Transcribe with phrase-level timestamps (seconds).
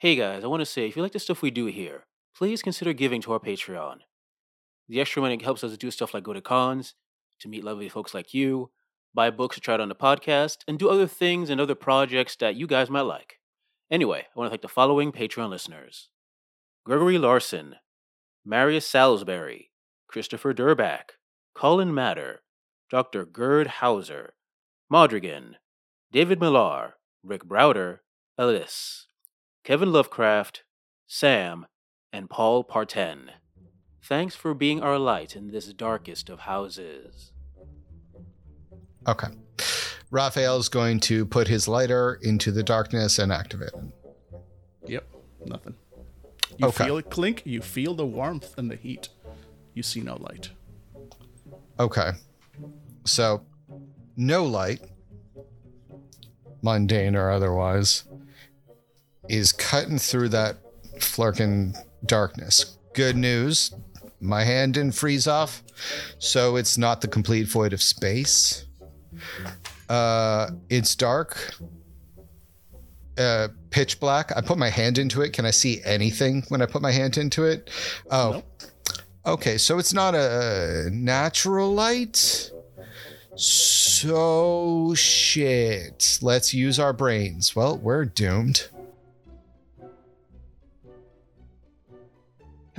[0.00, 2.04] Hey guys, I want to say if you like the stuff we do here,
[2.36, 3.96] please consider giving to our Patreon.
[4.88, 6.94] The extra money helps us do stuff like go to cons,
[7.40, 8.70] to meet lovely folks like you,
[9.12, 12.36] buy books to try it on the podcast, and do other things and other projects
[12.36, 13.40] that you guys might like.
[13.90, 16.10] Anyway, I want to thank the following Patreon listeners
[16.84, 17.74] Gregory Larson,
[18.44, 19.72] Marius Salisbury,
[20.06, 21.16] Christopher Durback,
[21.56, 22.42] Colin Matter,
[22.88, 23.26] Dr.
[23.26, 24.34] Gerd Hauser,
[24.92, 25.54] Modrigan,
[26.12, 26.94] David Millar,
[27.24, 27.98] Rick Browder,
[28.38, 29.07] Ellis,
[29.68, 30.64] Kevin Lovecraft,
[31.06, 31.66] Sam,
[32.10, 33.32] and Paul Parten.
[34.02, 37.32] Thanks for being our light in this darkest of houses.
[39.06, 39.26] Okay.
[40.10, 44.40] Raphael's going to put his lighter into the darkness and activate it.
[44.86, 45.06] Yep,
[45.44, 45.74] nothing.
[46.56, 46.84] You Okay.
[46.86, 49.10] feel it clink, you feel the warmth and the heat.
[49.74, 50.48] You see no light.
[51.78, 52.12] Okay.
[53.04, 53.44] So,
[54.16, 54.80] no light,
[56.62, 58.07] mundane or otherwise,
[59.28, 60.56] is cutting through that
[61.00, 61.74] flirking
[62.06, 62.78] darkness.
[62.94, 63.74] Good news
[64.20, 65.62] my hand didn't freeze off,
[66.18, 68.66] so it's not the complete void of space.
[69.88, 71.54] Uh, it's dark,
[73.16, 74.32] uh, pitch black.
[74.36, 75.32] I put my hand into it.
[75.32, 77.70] Can I see anything when I put my hand into it?
[78.10, 78.44] Oh, Nope.
[79.26, 82.50] Okay, so it's not a natural light.
[83.34, 86.18] So shit.
[86.22, 87.54] Let's use our brains.
[87.54, 88.68] Well, we're doomed.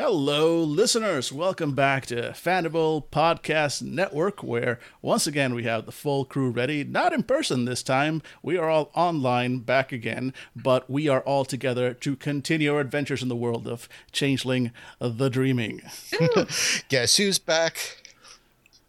[0.01, 1.29] Hello, listeners.
[1.29, 6.85] Welcome back to Fandible Podcast Network, where once again we have the full crew ready.
[6.85, 8.21] Not in person this time.
[8.41, 13.21] We are all online back again, but we are all together to continue our adventures
[13.21, 15.81] in the world of Changeling the Dreaming.
[16.87, 17.97] Guess who's back?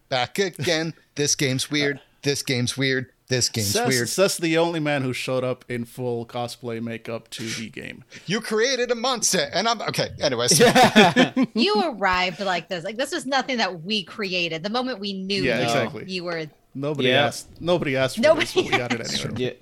[0.08, 0.94] Back again.
[1.16, 1.96] this game's weird.
[1.96, 3.10] Uh, this game's weird.
[3.30, 4.08] This game's Says, weird.
[4.08, 8.02] says the only man who showed up in full cosplay makeup to the game.
[8.26, 10.08] You created a monster, and I'm okay.
[10.20, 10.58] Anyways,
[11.54, 12.84] you arrived like this.
[12.84, 14.64] Like this was nothing that we created.
[14.64, 16.04] The moment we knew Yeah, you, exactly.
[16.08, 17.26] you were Nobody Yeah.
[17.26, 17.60] asked.
[17.60, 19.56] Nobody asked for Nobody this, but we got it anyway.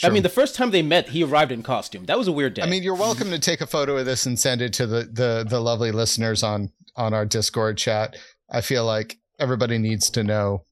[0.00, 0.06] Yeah.
[0.08, 2.06] I mean, the first time they met, he arrived in costume.
[2.06, 2.62] That was a weird day.
[2.62, 5.04] I mean, you're welcome to take a photo of this and send it to the
[5.04, 8.16] the the lovely listeners on on our Discord chat.
[8.50, 10.64] I feel like everybody needs to know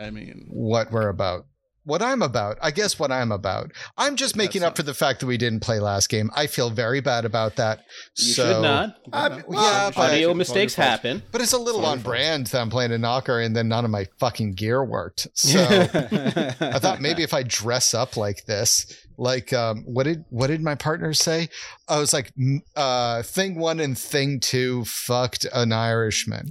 [0.00, 1.46] I mean, what we're about.
[1.84, 2.58] What I'm about.
[2.62, 3.72] I guess what I'm about.
[3.98, 6.30] I'm just making That's up for the fact that we didn't play last game.
[6.34, 7.80] I feel very bad about that.
[8.16, 8.96] you so, should not.
[9.12, 9.34] I- No.
[9.36, 11.22] yeah, You should- but, Audio mistakes happen.
[11.32, 13.90] but it's a little on brand that I'm playing a knocker and then none of
[13.90, 15.26] my fucking gear worked.
[15.52, 18.86] So I thought maybe if I dress up like this,
[19.18, 21.48] like um, what did what did my partner say?
[21.88, 22.32] I was like,
[22.76, 26.48] uh, thing one and thing two fucked an Irishman.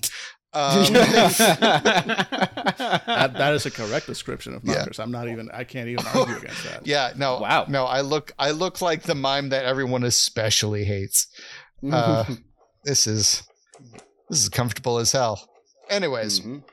[0.53, 1.37] Um, that,
[3.37, 4.79] that is a correct description of Yeah.
[4.79, 4.99] knockers.
[4.99, 5.49] I'm not even.
[5.53, 6.85] I can't even argue against that.
[6.85, 7.65] yeah, no, Wow.
[7.69, 11.27] no, I look I look like the mime that everyone especially hates.
[11.89, 12.25] Uh,
[12.83, 13.43] this is
[14.29, 15.47] this is comfortable as hell.
[15.89, 16.63] Anyways, Mhm.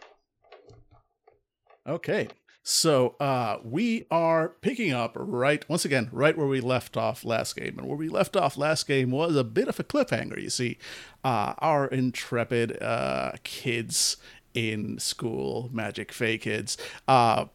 [1.86, 2.28] Okay.
[2.70, 7.56] So uh, we are picking up right once again, right where we left off last
[7.56, 10.38] game, and where we left off last game was a bit of a cliffhanger.
[10.38, 10.76] You see,
[11.24, 14.18] uh, our intrepid uh, kids
[14.52, 16.76] in school, Magic Fey kids,
[17.08, 17.46] uh,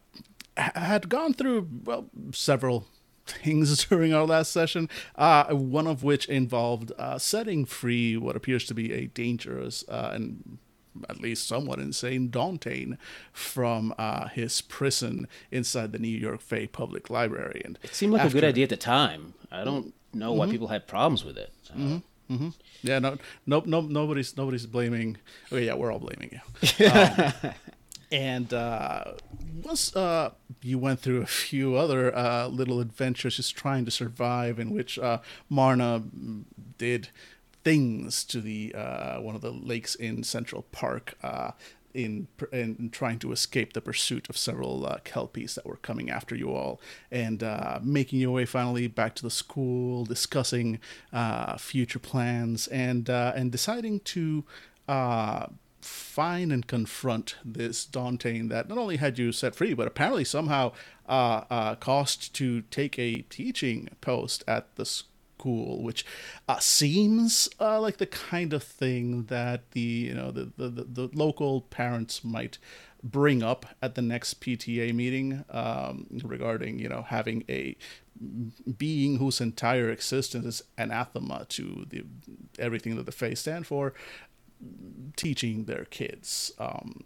[0.56, 2.84] had gone through well several
[3.24, 4.88] things during our last session.
[5.14, 10.10] Uh, one of which involved uh, setting free what appears to be a dangerous uh,
[10.12, 10.58] and
[11.08, 12.98] at least somewhat insane Dauntain
[13.32, 17.62] from uh, his prison inside the New York Fay Public Library.
[17.64, 19.34] And It seemed like a good idea at the time.
[19.50, 21.52] I don't know why people had problems with it.
[21.70, 21.98] Uh,
[22.82, 25.18] Yeah, no, nope, nope, nobody's nobody's blaming.
[25.52, 26.40] Oh yeah, we're all blaming you.
[26.90, 27.52] Um,
[28.12, 29.14] and uh,
[29.64, 30.30] once uh,
[30.62, 34.98] you went through a few other uh, little adventures, just trying to survive, in which
[35.00, 35.18] uh,
[35.48, 36.44] Marna mm,
[36.78, 37.08] did
[37.64, 41.16] things to the uh, one of the lakes in Central Park.
[41.22, 41.52] Uh,
[41.94, 46.34] in, in trying to escape the pursuit of several uh, kelpies that were coming after
[46.34, 46.80] you all,
[47.10, 50.80] and uh, making your way finally back to the school, discussing
[51.12, 54.44] uh, future plans, and uh, and deciding to
[54.88, 55.46] uh,
[55.80, 60.72] find and confront this Dauntain that not only had you set free, but apparently somehow
[61.08, 65.13] uh, caused to take a teaching post at the school,
[65.44, 66.04] which
[66.48, 71.10] uh, seems uh, like the kind of thing that the you know the, the, the,
[71.14, 72.58] local parents might
[73.02, 77.76] bring up at the next PTA meeting um, regarding you know having a
[78.78, 82.04] being whose entire existence is anathema to the
[82.58, 83.92] everything that the faith stand for
[85.16, 86.52] teaching their kids.
[86.58, 87.04] Um,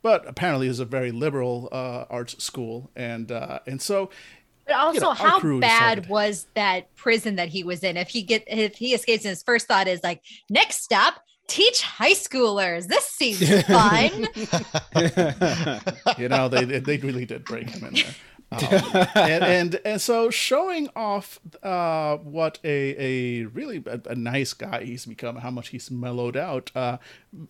[0.00, 4.10] but apparently, it's a very liberal uh, arts school, and uh, and so
[4.68, 7.96] But also, you know, how bad decided- was that prison that he was in?
[7.96, 11.14] If he get if he escapes, and his first thought is like, next stop,
[11.48, 12.86] teach high schoolers.
[12.86, 14.28] This seems fun.
[16.18, 18.14] you know they they really did break him in there
[18.50, 24.54] um, and, and and so showing off uh what a a really a, a nice
[24.54, 26.96] guy he's become how much he's mellowed out uh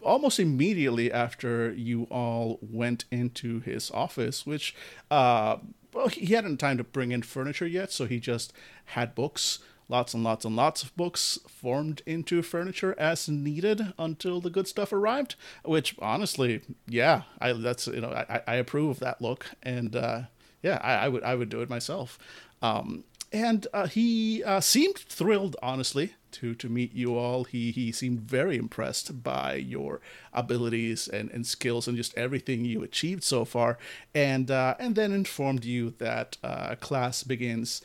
[0.03, 4.75] almost immediately after you all went into his office which
[5.11, 5.59] uh
[5.93, 8.52] well, he hadn't time to bring in furniture yet so he just
[8.87, 9.58] had books
[9.88, 14.69] lots and lots and lots of books formed into furniture as needed until the good
[14.69, 19.46] stuff arrived which honestly yeah i that's you know i, I approve of that look
[19.62, 20.23] and uh
[20.62, 22.19] yeah i, I would i would do it myself.
[22.61, 27.45] Um and uh, he uh, seemed thrilled, honestly, to to meet you all.
[27.45, 30.01] He he seemed very impressed by your
[30.33, 33.79] abilities and, and skills and just everything you achieved so far,
[34.15, 37.83] and uh, and then informed you that uh, class begins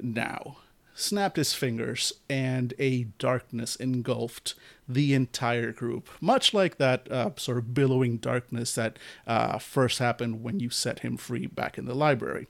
[0.00, 0.58] now.
[1.00, 4.54] Snapped his fingers, and a darkness engulfed
[4.88, 10.42] the entire group, much like that uh, sort of billowing darkness that uh, first happened
[10.42, 12.48] when you set him free back in the library.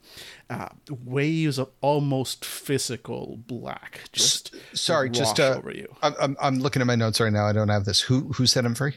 [0.49, 5.95] Uh, waves of almost physical black just Sorry, just uh, over you.
[6.01, 7.45] I'm I'm looking at my notes right now.
[7.45, 8.01] I don't have this.
[8.01, 8.95] Who who set him free?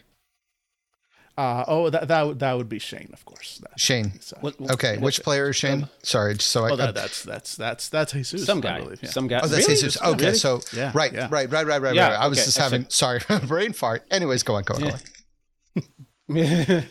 [1.38, 3.58] Uh, oh, that that would that would be Shane, of course.
[3.62, 4.20] That- Shane.
[4.20, 5.88] so- What- Okay, which player is Shane?
[6.02, 6.70] Sorry, just so I.
[6.73, 8.44] oh, that, that's that's that's that's Jesus.
[8.44, 8.81] Some I guy.
[8.82, 9.11] believe, yeah.
[9.11, 9.38] Some guy.
[9.43, 9.75] Oh, that's Really?
[9.81, 10.00] Jesus.
[10.02, 10.37] Okay, Really?
[10.38, 11.29] so Yeah, right, yeah.
[11.31, 12.20] right, right, right, right, Yeah, right.
[12.20, 14.05] I was okay, just I having sorry brain fart.
[14.11, 15.00] Anyways, go on, go on, go on.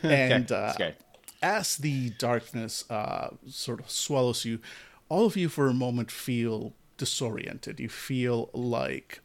[0.03, 0.95] And uh, Okay.
[1.41, 4.59] as the darkness uh, sort of swallows you,
[5.09, 7.79] all of you for a moment feel disoriented.
[7.79, 9.21] You feel like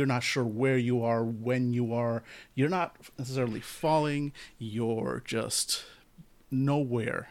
[0.00, 2.22] you're not sure where you are, when you are.
[2.54, 5.84] You're not necessarily falling, you're just
[6.50, 7.28] nowhere.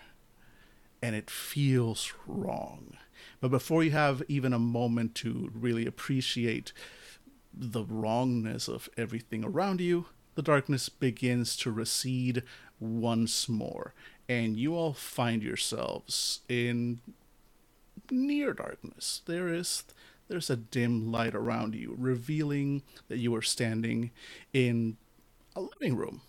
[1.01, 2.95] And it feels wrong.
[3.41, 6.71] But before you have even a moment to really appreciate
[7.51, 10.05] the wrongness of everything around you,
[10.35, 12.43] the darkness begins to recede
[12.79, 13.95] once more,
[14.29, 17.01] and you all find yourselves in
[18.11, 19.21] near darkness.
[19.25, 19.83] There is
[20.29, 24.11] there's a dim light around you, revealing that you are standing
[24.53, 24.95] in
[25.55, 26.21] a living room.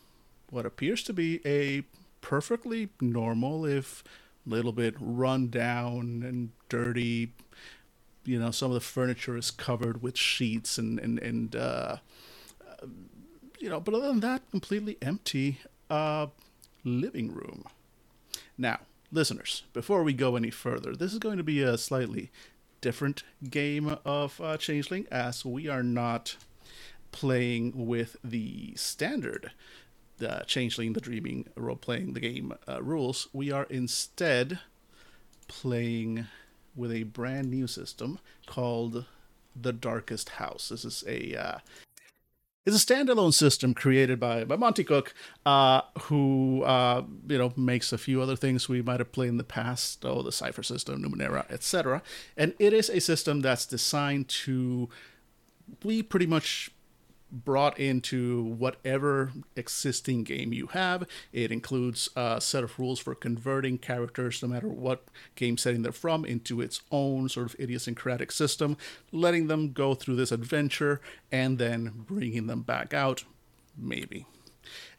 [0.50, 1.84] What appears to be a
[2.20, 4.02] perfectly normal, if
[4.46, 7.32] little bit run down and dirty
[8.24, 11.96] you know some of the furniture is covered with sheets and and and uh,
[12.66, 12.86] uh,
[13.58, 15.58] you know but other than that completely empty
[15.88, 16.26] uh
[16.84, 17.64] living room
[18.56, 18.78] now
[19.12, 22.30] listeners before we go any further this is going to be a slightly
[22.80, 26.36] different game of uh, changeling as we are not
[27.12, 29.50] playing with the standard
[30.26, 34.58] uh, changeling the dreaming role playing the game uh, rules we are instead
[35.48, 36.26] playing
[36.76, 39.04] with a brand new system called
[39.60, 40.68] the Darkest House.
[40.68, 41.58] This is a uh,
[42.66, 45.14] it's a standalone system created by, by Monte Cook,
[45.46, 49.38] uh, who uh, you know makes a few other things we might have played in
[49.38, 52.02] the past, oh the Cypher system, Numenera, etc.
[52.36, 54.88] And it is a system that's designed to
[55.84, 56.70] we pretty much
[57.32, 61.06] brought into whatever existing game you have.
[61.32, 65.04] It includes a set of rules for converting characters, no matter what
[65.36, 68.76] game setting they're from, into its own sort of idiosyncratic system,
[69.12, 71.00] letting them go through this adventure
[71.30, 73.24] and then bringing them back out,
[73.76, 74.26] maybe.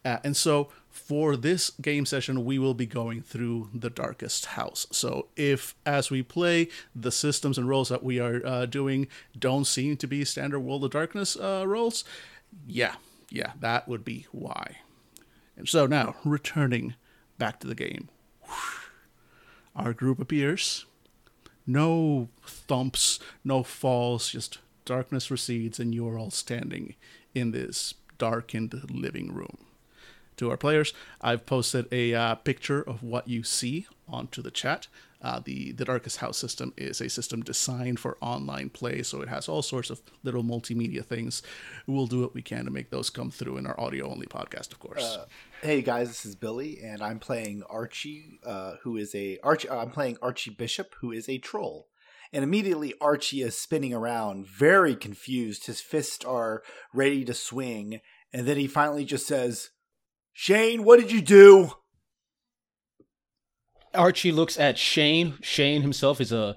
[0.03, 4.85] Uh, and so for this game session, we will be going through the Darkest House.
[4.91, 9.07] So if, as we play, the systems and roles that we are uh, doing
[9.37, 12.03] don't seem to be standard World of Darkness uh, roles,
[12.67, 12.95] yeah,
[13.29, 14.77] yeah, that would be why.
[15.55, 16.95] And so now, returning
[17.37, 18.09] back to the game,
[19.75, 20.85] our group appears.
[21.65, 26.95] No thumps, no falls, just darkness recedes, and you're all standing
[27.33, 29.57] in this darkened living room
[30.41, 30.93] to our players.
[31.21, 34.87] I've posted a uh, picture of what you see onto the chat.
[35.21, 39.29] Uh, the the Darkest House system is a system designed for online play, so it
[39.29, 41.43] has all sorts of little multimedia things.
[41.85, 44.71] We'll do what we can to make those come through in our audio only podcast,
[44.71, 45.19] of course.
[45.61, 49.69] Hey guys, this is Billy, and I'm playing Archie, uh, who is a Archie.
[49.69, 51.87] Uh, I'm playing Archie Bishop, who is a troll.
[52.33, 55.67] And immediately, Archie is spinning around, very confused.
[55.67, 58.01] His fists are ready to swing,
[58.33, 59.69] and then he finally just says,
[60.33, 61.71] "Shane, what did you do?"
[63.93, 65.37] Archie looks at Shane.
[65.41, 66.55] Shane himself is a,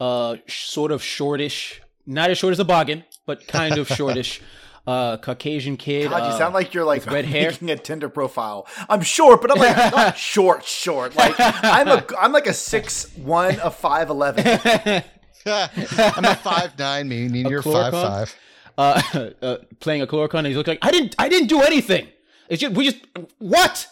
[0.00, 4.40] uh sort of shortish, not as short as a boggan, but kind of shortish,
[4.86, 6.10] uh, Caucasian kid.
[6.10, 7.50] God, you uh, sound like you're like red hair.
[7.50, 8.66] making a Tinder profile.
[8.88, 11.16] I'm short, but I'm like not short, short.
[11.16, 14.44] Like I'm a I'm like a six one, a five eleven.
[15.46, 17.90] I'm a five nine, meaning you're clurichaun?
[17.90, 19.14] five five.
[19.14, 22.08] uh, uh, playing a clurichaun, and he's looking like I didn't, I didn't do anything.
[22.48, 23.04] It's just we just
[23.38, 23.88] what?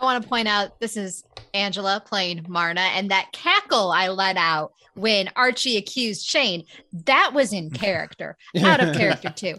[0.00, 4.36] I want to point out this is Angela playing Marna, and that cackle I let
[4.36, 6.64] out when Archie accused Shane,
[7.06, 9.54] that was in character, out of character too.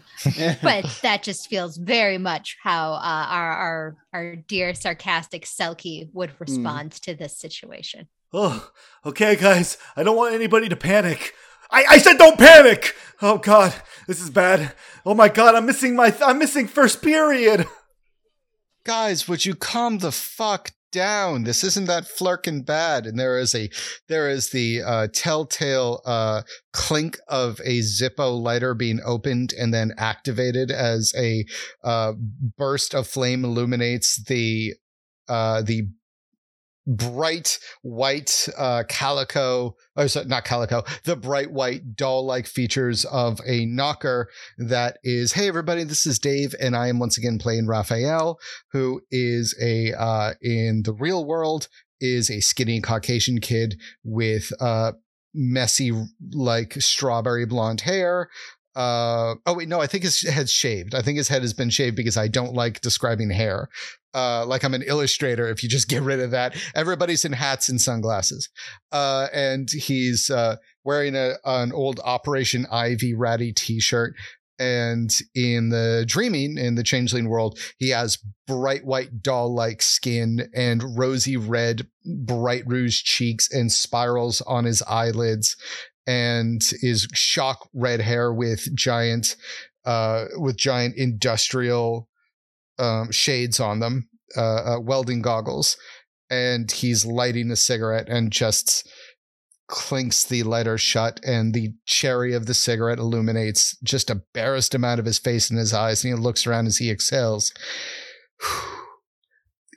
[0.62, 6.32] But that just feels very much how uh, our, our our dear sarcastic Selkie would
[6.38, 8.08] respond to this situation.
[8.32, 8.70] Oh,
[9.06, 9.78] okay, guys.
[9.96, 11.34] I don't want anybody to panic.
[11.70, 12.94] I, I said don't panic.
[13.22, 13.74] Oh God,
[14.06, 14.74] this is bad.
[15.06, 17.66] Oh my God, I'm missing my I'm missing first period.
[18.84, 21.42] Guys, would you calm the fuck down?
[21.42, 23.04] This isn't that flirkin' bad.
[23.06, 23.68] And there is a
[24.08, 26.42] there is the uh, telltale uh,
[26.72, 31.44] clink of a Zippo lighter being opened and then activated as a
[31.82, 32.12] uh,
[32.56, 34.74] burst of flame illuminates the
[35.28, 35.88] uh, the
[36.86, 43.40] bright white uh, calico oh sorry, not calico the bright white doll like features of
[43.46, 47.66] a knocker that is hey everybody this is dave and i am once again playing
[47.66, 48.38] raphael
[48.72, 51.68] who is a uh, in the real world
[52.00, 54.92] is a skinny caucasian kid with uh
[55.32, 55.90] messy
[56.32, 58.28] like strawberry blonde hair
[58.76, 61.70] uh oh wait no i think his head's shaved i think his head has been
[61.70, 63.68] shaved because i don't like describing hair
[64.14, 65.48] uh, like I'm an illustrator.
[65.48, 68.48] If you just get rid of that, everybody's in hats and sunglasses.
[68.92, 74.14] Uh, and he's uh, wearing a, an old Operation Ivy ratty T-shirt.
[74.56, 80.96] And in the dreaming, in the changeling world, he has bright white doll-like skin and
[80.96, 85.56] rosy red, bright rouge cheeks and spirals on his eyelids,
[86.06, 89.36] and is shock red hair with giant,
[89.84, 92.08] uh, with giant industrial
[92.78, 95.76] um, shades on them, uh, uh, welding goggles,
[96.30, 98.88] and he's lighting a cigarette and just
[99.66, 105.00] clinks the lighter shut, and the cherry of the cigarette illuminates just a barest amount
[105.00, 107.52] of his face and his eyes, and he looks around as he exhales.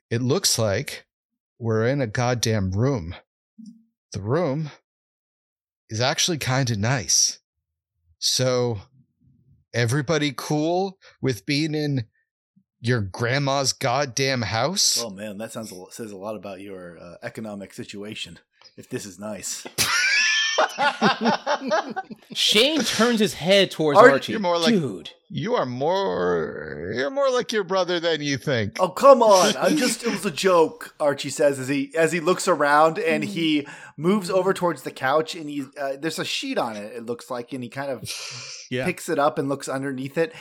[0.10, 1.06] It looks like
[1.60, 3.14] we're in a goddamn room.
[4.14, 4.72] The room
[5.90, 7.40] is actually kind of nice.
[8.20, 8.82] So,
[9.74, 12.06] everybody cool with being in
[12.80, 15.02] your grandma's goddamn house?
[15.04, 18.40] Oh man, that sounds a, says a lot about your uh, economic situation.
[18.76, 19.66] If this is nice,
[22.34, 24.34] Shane turns his head towards Art, Archie.
[24.34, 28.78] you're more like- Dude, you are more you're more like your brother than you think.
[28.80, 29.56] oh come on!
[29.58, 30.96] I'm just it was a joke.
[31.00, 35.36] Archie says as he as he looks around and he moves over towards the couch
[35.36, 36.94] and he uh, there's a sheet on it.
[36.96, 38.10] It looks like, and he kind of
[38.72, 38.86] Yeah.
[38.86, 40.34] picks it up and looks underneath it.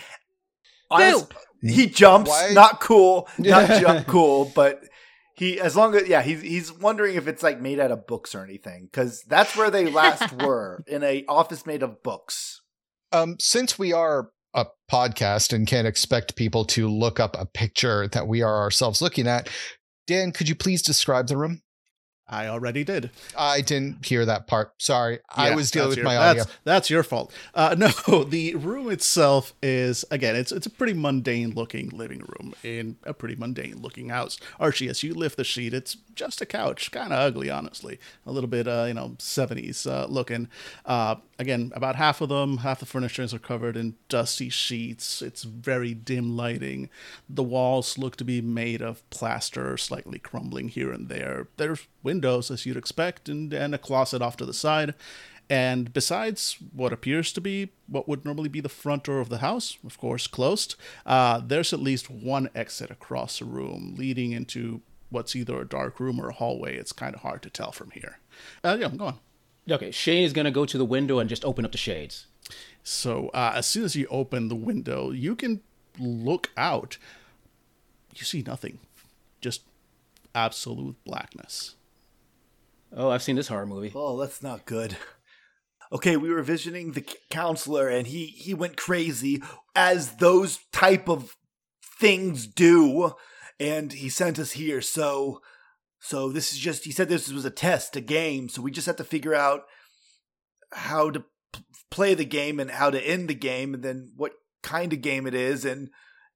[0.90, 1.32] Honest-
[1.62, 4.82] he jumps, Why- not cool, not jump cool, but
[5.36, 8.34] he as long as yeah, he's he's wondering if it's like made out of books
[8.34, 12.62] or anything because that's where they last were in a office made of books.
[13.12, 18.08] Um since we are a podcast and can't expect people to look up a picture
[18.08, 19.50] that we are ourselves looking at,
[20.06, 21.60] Dan, could you please describe the room?
[22.28, 23.10] I already did.
[23.38, 24.74] I didn't hear that part.
[24.78, 25.20] Sorry.
[25.30, 26.42] I was dealing with your- my audio.
[26.42, 27.32] That's, that's your fault.
[27.54, 27.74] Uh,
[28.08, 32.96] no, the room itself is again, it's it's a pretty mundane looking living room in
[33.04, 34.38] a pretty mundane looking house.
[34.58, 37.98] Archie, as you lift the sheet, it's just a couch, kind of ugly, honestly.
[38.26, 40.48] A little bit, uh, you know, seventies uh, looking.
[41.38, 45.20] Again, about half of them, half the furnitures are covered in dusty sheets.
[45.20, 46.88] It's very dim lighting.
[47.28, 51.48] The walls look to be made of plaster, slightly crumbling here and there.
[51.58, 54.94] There's windows, as you'd expect, and, and a closet off to the side.
[55.48, 59.38] And besides what appears to be what would normally be the front door of the
[59.38, 60.74] house, of course, closed,
[61.04, 66.00] uh, there's at least one exit across the room leading into what's either a dark
[66.00, 66.76] room or a hallway.
[66.76, 68.18] It's kind of hard to tell from here.
[68.64, 69.18] Uh, yeah, go on.
[69.70, 72.26] Okay, Shane is gonna go to the window and just open up the shades.
[72.82, 75.60] So uh, as soon as you open the window, you can
[75.98, 76.98] look out.
[78.14, 78.78] You see nothing,
[79.40, 79.62] just
[80.34, 81.74] absolute blackness.
[82.96, 83.92] Oh, I've seen this horror movie.
[83.94, 84.96] Oh, that's not good.
[85.92, 89.42] Okay, we were visiting the counselor and he he went crazy
[89.74, 91.36] as those type of
[92.00, 93.12] things do
[93.60, 94.80] and he sent us here.
[94.80, 95.40] So
[96.00, 98.86] so this is just he said this was a test, a game, so we just
[98.86, 99.62] have to figure out
[100.72, 101.20] how to
[101.52, 105.00] p- play the game and how to end the game and then what kind of
[105.00, 105.90] game it is and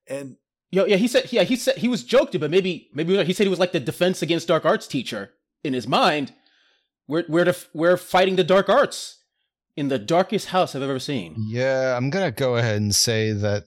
[0.08, 0.36] and
[0.72, 3.42] Yo, yeah, he said, yeah, he said he was joking, but maybe, maybe he said
[3.42, 5.30] he was like the defense against dark arts teacher
[5.64, 6.32] in his mind.
[7.08, 9.16] We're we're def- we're fighting the dark arts.
[9.76, 11.34] in the darkest house I've ever seen.
[11.48, 13.64] Yeah, I'm gonna go ahead and say that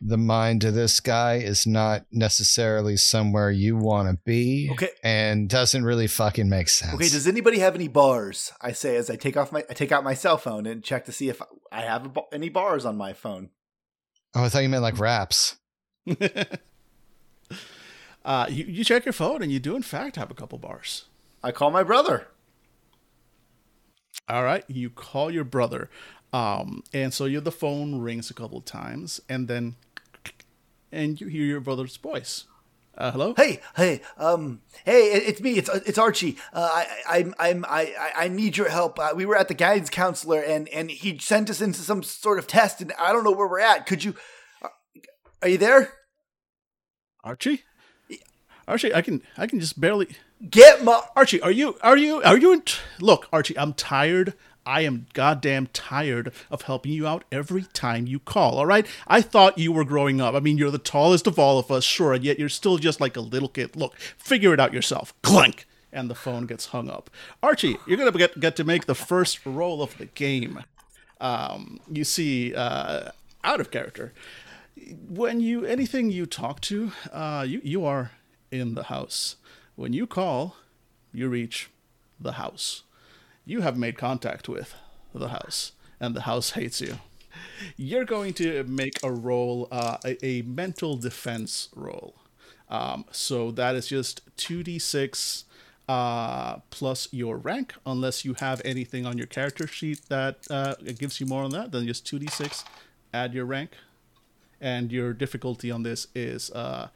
[0.00, 4.68] the mind of this guy is not necessarily somewhere you want to be.
[4.72, 4.90] Okay.
[5.02, 6.94] And doesn't really fucking make sense.
[6.94, 8.52] Okay, does anybody have any bars?
[8.60, 11.04] I say as I take off my I take out my cell phone and check
[11.06, 11.42] to see if
[11.72, 13.50] I have a any bars on my phone.
[14.34, 15.56] oh, I thought you meant like raps.
[18.24, 21.04] uh, you, you check your phone and you do in fact have a couple bars.
[21.42, 22.28] I call my brother.
[24.28, 25.90] All right, you call your brother,
[26.32, 29.76] um, and so you the phone rings a couple of times, and then
[30.92, 32.44] and you hear your brother's voice.
[32.98, 33.34] Uh, hello.
[33.36, 35.52] Hey, hey, um, hey, it- it's me.
[35.52, 36.36] It's it's Archie.
[36.52, 38.98] Uh, I I'm I'm I I- I need your help.
[38.98, 42.38] Uh, we were at the guidance counselor, and and he sent us into some sort
[42.38, 43.86] of test, and I don't know where we're at.
[43.86, 44.14] Could you?
[44.62, 44.68] uh,
[45.42, 45.94] Are you there?
[47.24, 47.62] Archie.
[48.68, 50.08] Archie, I can I can just barely.
[50.48, 51.00] Get my.
[51.16, 54.34] Archie, are you are you are you in t- Look, Archie, I'm tired.
[54.66, 58.86] I am goddamn tired of helping you out every time you call, all right?
[59.06, 60.34] I thought you were growing up.
[60.34, 63.00] I mean, you're the tallest of all of us, sure, and yet you're still just
[63.00, 63.76] like a little kid.
[63.76, 65.14] Look, figure it out yourself.
[65.22, 65.66] Clank!
[65.92, 67.10] And the phone gets hung up.
[67.42, 70.62] Archie, you're going to get, get to make the first roll of the game.
[71.20, 73.10] Um, you see, uh,
[73.42, 74.12] out of character.
[75.08, 78.12] When you, anything you talk to, uh, you, you are
[78.50, 79.36] in the house.
[79.74, 80.56] When you call,
[81.12, 81.70] you reach
[82.20, 82.84] the house.
[83.50, 84.76] You have made contact with
[85.12, 86.98] the house, and the house hates you.
[87.76, 92.14] You're going to make a roll, uh, a, a mental defense roll.
[92.68, 95.42] Um, so that is just 2d6
[95.88, 101.18] uh, plus your rank, unless you have anything on your character sheet that uh, gives
[101.18, 102.62] you more on that, then just 2d6,
[103.12, 103.72] add your rank.
[104.60, 106.90] And your difficulty on this is uh,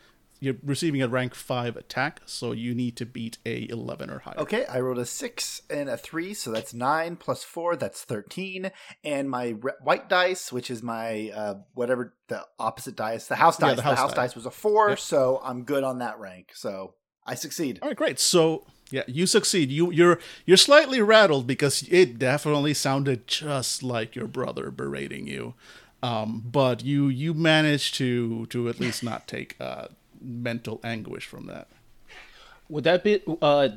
[0.44, 4.38] you're receiving a rank 5 attack, so you need to beat a 11 or higher.
[4.38, 8.70] Okay, I rolled a six and a three, so that's nine plus four, that's thirteen.
[9.02, 13.58] And my re- white dice, which is my uh, whatever the opposite dice, the house
[13.60, 13.76] Yeah, dice.
[13.76, 14.98] the the house house, dice was a four, Yep.
[15.00, 16.50] so I'm good on that rank.
[16.54, 16.94] So
[17.26, 17.78] I succeed.
[17.82, 18.18] All right, great.
[18.20, 19.70] So yeah, you succeed.
[19.70, 25.54] You you're you're slightly rattled because it definitely sounded just like your brother berating you,
[26.02, 29.86] um, but you you managed to to at least not take uh,
[30.24, 31.68] mental anguish from that.
[32.68, 33.68] Would that be, uh,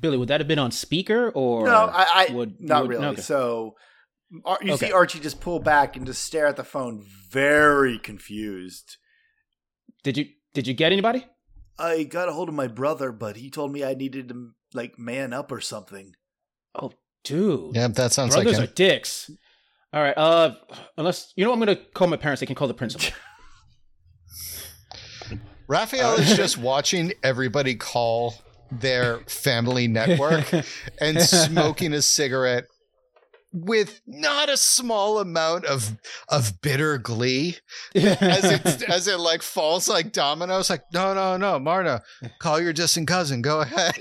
[0.00, 0.16] Billy?
[0.16, 3.06] Would that have been on speaker or No, I, I would not would- really.
[3.06, 3.20] okay.
[3.20, 3.74] So
[4.44, 8.96] Ar- you see Archie just pull back and just stare at the phone, very confused.
[10.04, 11.26] Did you did you get anybody?
[11.78, 14.98] I got a hold of my brother, but he told me I needed to like
[14.98, 16.14] man up or something.
[16.74, 16.92] Oh,
[17.24, 17.74] dude.
[17.74, 19.30] Yeah, that sounds like Brothers like are dicks.
[19.92, 20.16] All right.
[20.16, 20.54] Uh,
[20.96, 22.40] unless you know, what, I'm gonna call my parents.
[22.40, 23.08] They can call the principal.
[25.68, 28.34] Raphael is just watching everybody call
[28.70, 30.52] their family network
[31.00, 32.64] and smoking a cigarette
[33.52, 35.96] with not a small amount of
[36.28, 37.56] of bitter glee
[37.94, 42.02] as it as it like falls like dominoes like no no no Marna
[42.40, 43.94] call your distant cousin go ahead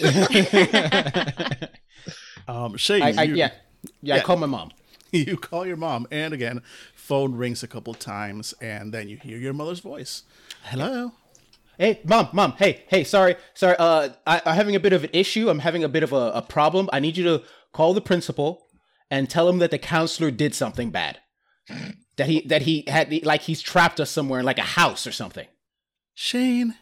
[2.49, 3.51] Um, Shay, I, I, you, yeah,
[4.01, 4.13] yeah.
[4.13, 4.23] I Yeah.
[4.23, 4.71] called my mom.
[5.12, 6.62] you call your mom, and again,
[6.95, 10.23] phone rings a couple times, and then you hear your mother's voice.
[10.63, 11.12] Hello.
[11.77, 12.53] Hey, mom, mom.
[12.53, 13.03] Hey, hey.
[13.03, 13.75] Sorry, sorry.
[13.77, 15.49] Uh, I, I'm having a bit of an issue.
[15.49, 16.89] I'm having a bit of a, a problem.
[16.91, 18.65] I need you to call the principal
[19.11, 21.19] and tell him that the counselor did something bad.
[22.15, 25.11] That he that he had like he's trapped us somewhere in like a house or
[25.11, 25.47] something.
[26.15, 26.75] Shane,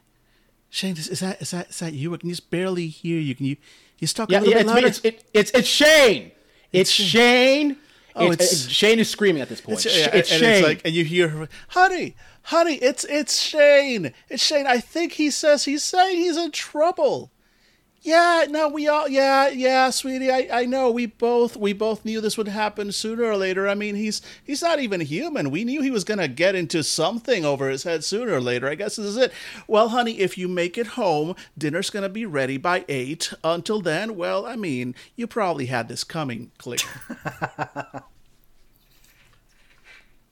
[0.69, 2.13] Shane, is, is that is that is that you?
[2.13, 3.35] I can just barely hear you.
[3.35, 3.57] Can you
[3.99, 4.59] you talk Yeah, a little yeah.
[4.59, 4.87] bit It's louder?
[4.87, 6.31] It's it, it's it's Shane.
[6.71, 7.77] It's, Shane.
[8.15, 9.85] Oh, It's- it's- Shane is screaming at this point.
[9.85, 10.53] It's, yeah, it's and Shane.
[10.59, 14.13] it's like, and you hear her, honey, honey, it's it's Shane.
[14.29, 14.67] It's Shane.
[14.67, 17.31] I think he says he's saying he's in trouble.
[18.05, 20.29] Yeah, no, we all, yeah, yeah, sweetie.
[20.29, 20.91] I, I know.
[20.91, 23.67] We both, we both knew this would happen sooner or later.
[23.67, 25.49] I mean, he's, he's not even human.
[25.49, 28.69] We knew he was gonna get into something over his head sooner or later.
[28.69, 29.33] I guess this is it.
[29.67, 33.33] Well, honey, if you make it home, dinner's gonna be ready by eight.
[33.43, 36.51] Until then, well, I mean, you probably had this coming.
[36.59, 36.85] Click.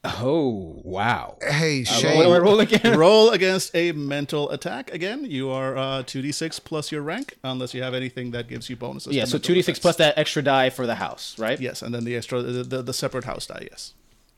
[0.03, 1.37] oh wow.
[1.41, 2.97] hey Uh, Shane roll, roll again.
[2.97, 4.93] Roll against a mental attack.
[4.93, 8.75] Again, you are uh, 2d6 plus your rank, unless you have anything that gives you
[8.75, 9.15] bonuses.
[9.15, 9.25] Yeah.
[9.25, 11.59] So two d six plus that extra die for the house, right?
[11.59, 13.93] Yes, and then the extra, the, the, the separate house die, yes.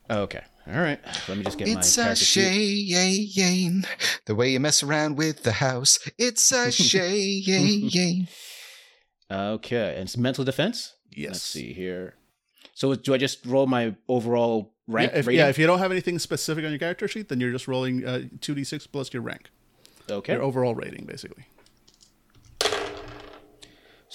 [0.10, 0.42] Okay.
[0.68, 1.00] All right.
[1.28, 2.90] Let me just get it's my a character sheet.
[3.34, 3.86] shame
[4.26, 8.28] the way you mess around with the house it's a shame
[9.32, 10.94] Okay, and it's mental defense.
[11.10, 11.30] Yes.
[11.32, 12.16] Let's see here.
[12.76, 15.92] So do I just roll my overall rank Yeah if, yeah, if you don't have
[15.92, 19.50] anything specific on your character sheet, then you're just rolling uh, 2d6 plus your rank,
[20.10, 20.34] okay.
[20.34, 21.46] your overall rating, basically.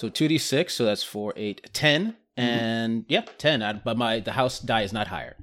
[0.01, 0.75] So two d six.
[0.75, 3.63] So that's four, eight, ten, and yeah, ten.
[3.63, 5.37] I, but my the house die is not higher.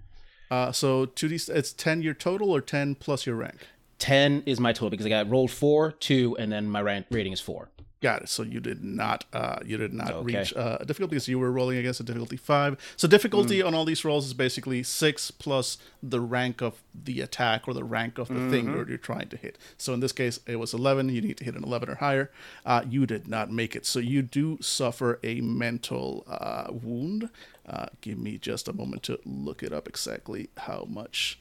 [0.49, 3.67] Uh, so two d it's ten your total or ten plus your rank.
[3.99, 7.33] Ten is my total because I got rolled four, two, and then my rank rating
[7.33, 7.69] is four.
[7.99, 8.29] Got it.
[8.29, 10.37] So you did not uh, you did not Okay.
[10.37, 12.77] reach uh, difficulty because you were rolling against a difficulty five.
[12.95, 17.67] So difficulty on all these rolls is basically six plus the rank of the attack
[17.67, 19.57] or the rank of the thing you're, you're trying to hit.
[19.79, 21.09] So in this case, it was eleven.
[21.09, 22.29] You need to hit an eleven or higher.
[22.63, 23.83] Uh, you did not make it.
[23.85, 27.31] So you do suffer a mental uh, wound.
[27.67, 31.39] Uh, give me just a moment to look it up exactly how much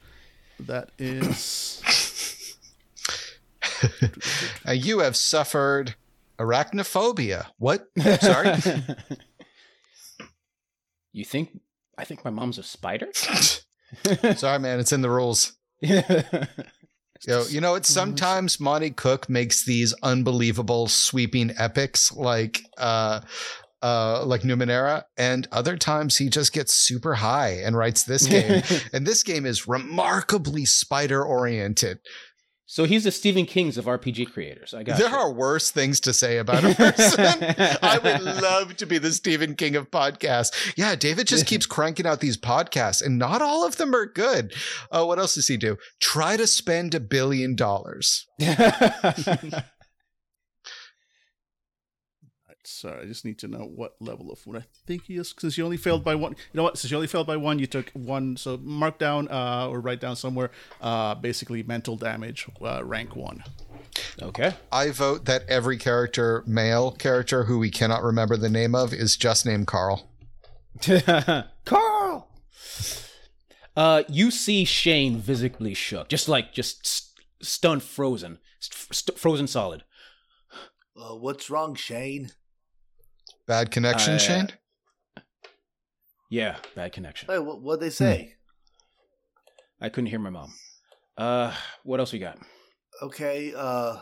[0.59, 1.83] that is.
[4.67, 5.93] Uh, you have suffered
[6.39, 7.47] arachnophobia.
[7.57, 7.87] What?
[8.21, 8.55] Sorry.
[11.17, 11.59] You think?
[11.97, 13.07] I think my mom's a spider.
[14.35, 14.79] Sorry, man.
[14.79, 15.53] It's in the rules.
[15.81, 17.87] Yo, you know what?
[17.87, 23.21] Sometimes Monte Cook makes these unbelievable sweeping epics like uh
[23.81, 28.61] uh like Numenera, and other times he just gets super high and writes this game.
[28.93, 31.97] and this game is remarkably spider oriented.
[32.69, 34.73] So he's the Stephen King's of RPG creators.
[34.73, 35.15] I got There you.
[35.15, 37.25] are worse things to say about a person.
[37.81, 40.51] I would love to be the Stephen King of podcasts.
[40.75, 44.53] Yeah, David just keeps cranking out these podcasts, and not all of them are good.
[44.91, 45.77] Oh, what else does he do?
[46.01, 48.27] Try to spend a billion dollars.
[52.69, 55.33] Sorry, I just need to know what level of wound I think he is.
[55.39, 56.77] Since you only failed by one, you know what?
[56.77, 58.35] Since you only failed by one, you took one.
[58.35, 60.51] So mark down uh, or write down somewhere.
[60.81, 63.41] Uh, basically, mental damage, uh, rank one.
[64.21, 64.53] okay.
[64.69, 69.15] I vote that every character, male character who we cannot remember the name of, is
[69.15, 70.09] just named Carl.
[71.65, 72.29] Carl.
[73.77, 79.47] Uh, you see Shane visibly shook, just like just st- stunned, frozen, st- st- frozen
[79.47, 79.83] solid.
[80.99, 82.31] Uh, what's wrong, Shane?
[83.47, 84.49] Bad connection, Uh, Shane?
[86.29, 87.29] Yeah, bad connection.
[87.29, 88.35] Hey, what what'd they say?
[89.79, 90.53] I couldn't hear my mom.
[91.17, 92.37] Uh, what else we got?
[93.01, 94.01] Okay, uh,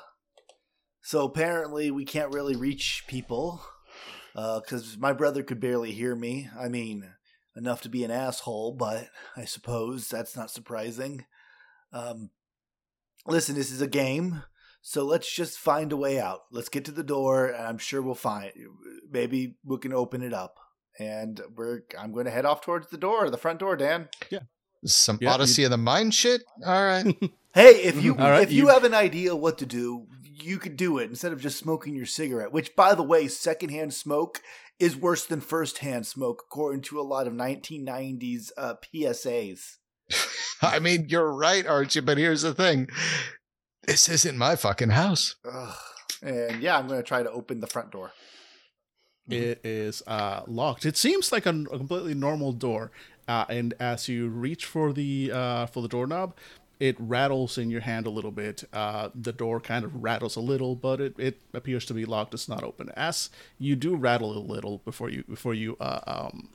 [1.03, 3.63] so apparently we can't really reach people,
[4.35, 6.49] uh, because my brother could barely hear me.
[6.57, 7.13] I mean,
[7.55, 11.25] enough to be an asshole, but I suppose that's not surprising.
[11.93, 12.31] Um,
[13.27, 14.43] listen, this is a game,
[14.87, 16.41] so let's just find a way out.
[16.51, 18.51] Let's get to the door, and I'm sure we'll find.
[19.09, 20.59] Maybe we can open it up,
[20.99, 21.79] and we're.
[21.99, 24.09] I'm going to head off towards the door, the front door, Dan.
[24.29, 24.41] Yeah.
[24.85, 26.43] Some yeah, Odyssey of the Mind shit?
[26.63, 27.17] All right.
[27.55, 30.57] Hey, if you All right, if you, you- have an idea what to do, you
[30.57, 32.51] could do it instead of just smoking your cigarette.
[32.51, 34.41] Which, by the way, secondhand smoke
[34.77, 39.77] is worse than firsthand smoke, according to a lot of 1990s uh, PSAs.
[40.61, 42.89] I mean, you're right, Archie, but here's the thing.
[43.87, 45.35] This isn't my fucking house.
[45.49, 45.75] Ugh.
[46.21, 48.11] And yeah, I'm going to try to open the front door.
[49.27, 50.85] It is uh, locked.
[50.85, 52.91] It seems like a, a completely normal door,
[53.27, 56.35] uh, and as you reach for the uh, for the doorknob,
[56.79, 58.63] it rattles in your hand a little bit.
[58.71, 62.35] Uh, the door kind of rattles a little, but it, it appears to be locked.
[62.35, 62.91] It's not open.
[62.95, 66.49] As you do rattle a little before you before you uh, um,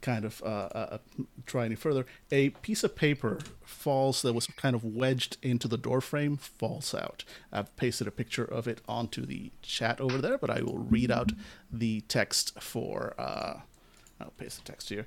[0.00, 0.98] kind of uh, uh,
[1.46, 5.76] try any further, a piece of paper falls that was kind of wedged into the
[5.76, 7.24] door frame, falls out.
[7.52, 11.10] I've pasted a picture of it onto the chat over there, but I will read
[11.10, 11.32] out
[11.72, 13.14] the text for.
[13.18, 13.60] Uh,
[14.20, 15.06] I'll paste the text here.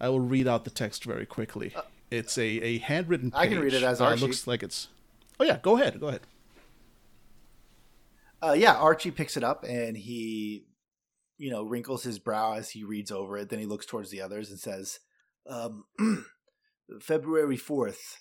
[0.00, 1.74] I will read out the text very quickly.
[2.10, 3.40] It's a, a handwritten page.
[3.40, 4.20] I can read it as Uh, Archie.
[4.22, 4.88] looks like it's.
[5.40, 6.20] Oh yeah, go ahead, go ahead.
[8.42, 10.62] Uh, yeah, Archie picks it up and he,
[11.38, 13.48] you know, wrinkles his brow as he reads over it.
[13.48, 14.98] Then he looks towards the others and says,
[15.48, 15.84] um,
[17.00, 18.16] February 4th,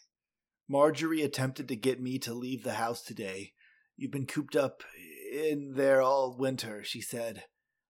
[0.70, 3.54] Marjorie attempted to get me to leave the house today.
[3.96, 4.84] You've been cooped up
[5.32, 7.44] in there all winter, she said.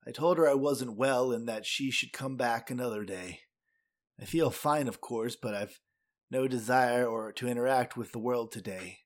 [0.08, 3.42] I told her I wasn't well and that she should come back another day.
[4.20, 5.80] I feel fine, of course, but I've
[6.32, 9.00] no desire or to interact with the world today.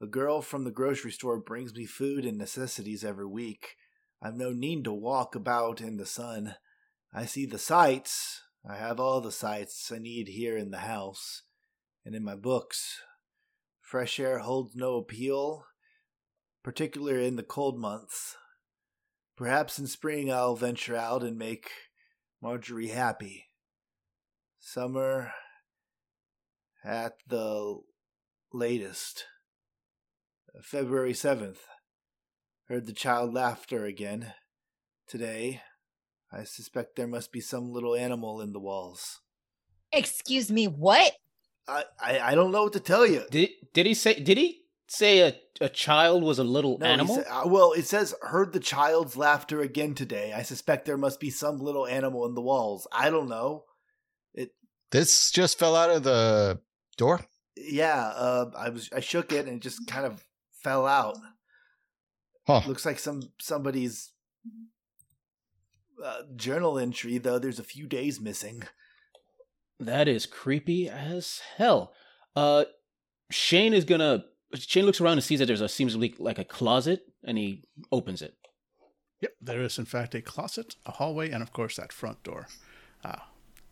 [0.00, 3.74] The girl from the grocery store brings me food and necessities every week.
[4.20, 6.56] I've no need to walk about in the sun.
[7.14, 8.42] I see the sights.
[8.68, 11.42] I have all the sights I need here in the house
[12.04, 13.00] and in my books.
[13.80, 15.64] Fresh air holds no appeal,
[16.62, 18.36] particularly in the cold months.
[19.36, 21.70] Perhaps in spring I'll venture out and make
[22.42, 23.46] Marjorie happy.
[24.58, 25.32] Summer
[26.84, 27.78] at the
[28.52, 29.24] latest.
[30.60, 31.58] February 7th.
[32.68, 34.34] Heard the child laughter again.
[35.06, 35.62] Today,
[36.30, 39.20] I suspect there must be some little animal in the walls.
[39.90, 41.12] Excuse me, what?
[41.66, 43.24] I, I, I don't know what to tell you.
[43.30, 44.20] Did did he say?
[44.20, 47.16] Did he say a, a child was a little No, animal?
[47.24, 50.34] sa- uh, well, it says heard the child's laughter again today.
[50.34, 52.86] I suspect there must be some little animal in the walls.
[52.92, 53.64] I don't know.
[54.34, 54.50] It.
[54.90, 56.60] This just fell out of the
[56.98, 57.20] door.
[57.56, 60.22] Yeah, uh, I was I shook it and it just kind of
[60.62, 61.16] fell out.
[62.48, 62.62] Huh.
[62.66, 64.12] Looks like some somebody's
[66.02, 67.38] uh, journal entry, though.
[67.38, 68.62] There's a few days missing.
[69.78, 71.92] That is creepy as hell.
[72.34, 72.64] Uh,
[73.30, 74.24] Shane is gonna.
[74.54, 77.36] Shane looks around and sees that there's a seems to be like a closet, and
[77.36, 78.34] he opens it.
[79.20, 82.46] Yep, there is in fact a closet, a hallway, and of course that front door.
[83.04, 83.16] Uh,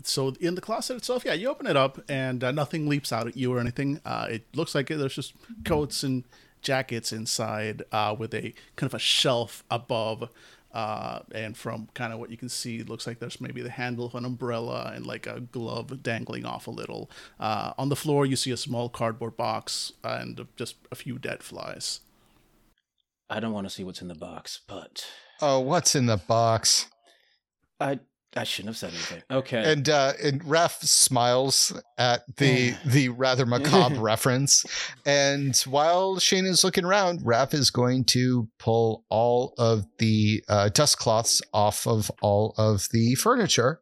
[0.02, 3.26] so in the closet itself, yeah, you open it up and uh, nothing leaps out
[3.26, 4.02] at you or anything.
[4.04, 5.32] Uh, it looks like there's just
[5.64, 6.24] coats and
[6.66, 10.28] jackets inside uh, with a kind of a shelf above.
[10.72, 13.70] Uh, and from kind of what you can see, it looks like there's maybe the
[13.70, 17.08] handle of an umbrella and like a glove dangling off a little.
[17.40, 21.42] Uh, on the floor, you see a small cardboard box and just a few dead
[21.42, 22.00] flies.
[23.30, 25.06] I don't want to see what's in the box, but
[25.40, 26.88] Oh, what's in the box?
[27.80, 28.00] I
[28.36, 29.22] I shouldn't have said anything.
[29.30, 29.72] Okay.
[29.72, 34.64] And uh, and Raf smiles at the the rather macabre reference.
[35.06, 40.68] And while Shane is looking around, Raf is going to pull all of the uh,
[40.68, 43.80] dust cloths off of all of the furniture.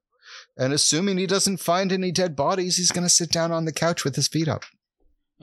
[0.56, 3.72] And assuming he doesn't find any dead bodies, he's going to sit down on the
[3.72, 4.62] couch with his feet up.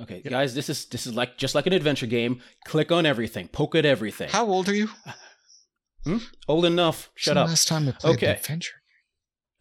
[0.01, 2.41] okay, guys, this is this is like just like an adventure game.
[2.65, 4.29] Click on everything, poke at everything.
[4.29, 4.89] How old are you?
[6.47, 7.11] old enough?
[7.15, 7.49] Shut When's up.
[7.49, 8.25] Last time I played Okay.
[8.27, 8.80] an adventure.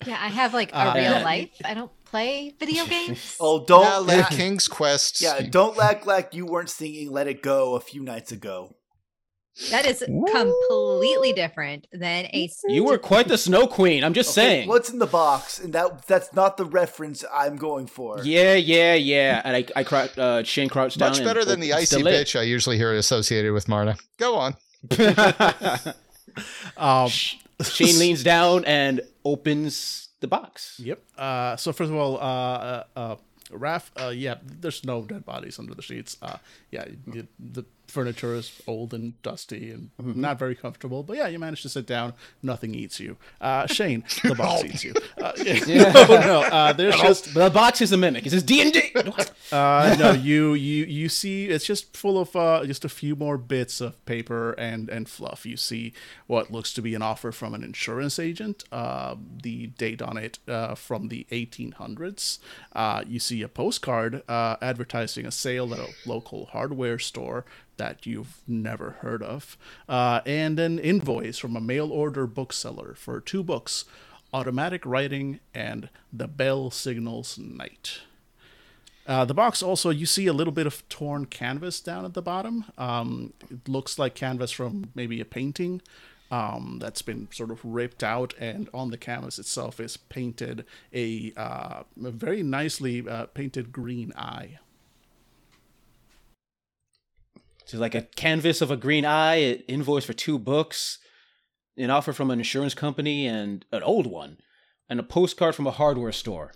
[0.06, 1.24] Yeah, I have like a Uh, real yeah.
[1.24, 1.50] life.
[1.64, 3.36] I don't play video games.
[3.40, 5.20] Oh, don't yeah, like act- King's Quest.
[5.20, 8.76] yeah, don't act like you weren't singing "Let It Go" a few nights ago.
[9.70, 12.48] That is completely different than a.
[12.68, 14.04] You were quite the snow queen.
[14.04, 14.68] I'm just Okay, saying.
[14.68, 18.20] what's in the box, and that that's not the reference I'm going for.
[18.24, 19.42] Yeah, yeah, yeah.
[19.44, 21.10] And I, I crouched, uh, Shane crouched down.
[21.10, 23.96] Much and better than the opens icy bitch I usually hear associated with Marna.
[24.18, 24.56] Go on.
[26.76, 30.80] Um, Shane leans down and opens the box.
[30.82, 31.02] Yep.
[31.16, 33.16] Uh, so first of all, uh, uh, uh,
[33.50, 36.16] Raph, uh, yeah, there's no dead bodies under the sheets.
[36.22, 36.38] Uh,
[36.70, 41.02] yeah, you, the furniture is old and dusty and not very comfortable.
[41.02, 42.14] But yeah, you manage to sit down.
[42.42, 43.16] Nothing eats you.
[43.40, 44.94] Uh, Shane, the box eats you.
[45.20, 45.32] Uh,
[45.66, 46.40] no, no.
[46.42, 48.26] Uh, there's just The box is a mimic.
[48.26, 48.92] It says D and D.
[49.52, 53.36] uh, no, you you you see, it's just full of uh, just a few more
[53.36, 55.44] bits of paper and and fluff.
[55.44, 55.92] You see
[56.26, 58.64] what looks to be an offer from an insurance agent.
[58.72, 62.38] Uh, the date on it uh, from the 1800s.
[62.72, 67.44] Uh, you see a postcard uh, advertising a sale at a local hardware store
[67.80, 69.56] that you've never heard of,
[69.88, 73.86] uh, and an invoice from a mail order bookseller for two books.
[74.34, 78.02] Automatic Writing and The Bell Signals Night.
[79.06, 82.22] Uh, the box also, you see a little bit of torn canvas down at the
[82.22, 82.66] bottom.
[82.76, 85.80] Um, it looks like canvas from maybe a painting
[86.30, 91.32] um, that's been sort of ripped out, and on the canvas itself is painted a,
[91.34, 94.58] uh, a very nicely uh, painted green eye.
[97.70, 100.98] So like a canvas of a green eye, an invoice for two books,
[101.76, 104.38] an offer from an insurance company and an old one,
[104.88, 106.50] and a postcard from a hardware store.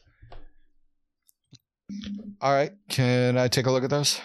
[2.41, 2.73] All right.
[2.89, 4.21] Can I take a look at those?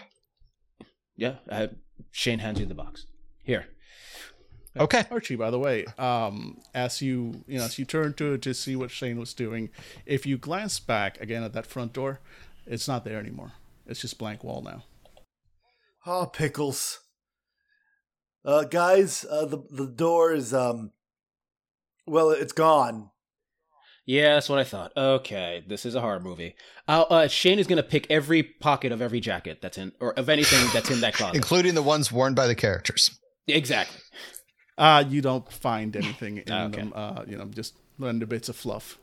[1.16, 1.68] Yeah, uh,
[2.10, 3.06] Shane hands you the box.
[3.44, 3.68] Here.
[4.76, 5.04] Okay.
[5.12, 8.76] Archie, by the way, um, as you you know as you turn to to see
[8.76, 9.70] what Shane was doing,
[10.08, 12.20] if you glance back again at that front door,
[12.66, 13.52] it's not there anymore.
[13.86, 14.86] It's just blank wall now.
[16.12, 17.02] Oh, pickles.
[18.44, 20.92] Uh, guys, uh, the the door is um.
[22.08, 23.12] Well, it's gone.
[24.08, 24.92] Yeah, that's what I thought.
[24.98, 26.56] Okay, this is a horror movie.
[26.88, 30.30] Uh, uh, Shane is gonna pick every pocket of every jacket that's in, or of
[30.30, 31.36] anything that's in that closet.
[31.36, 33.12] Including the ones worn by the characters.
[33.48, 34.02] exactly.
[34.80, 36.80] Uh, you don't find anything in Ah, okay.
[36.82, 36.94] them.
[36.96, 38.98] Uh, you know, just random bits of fluff.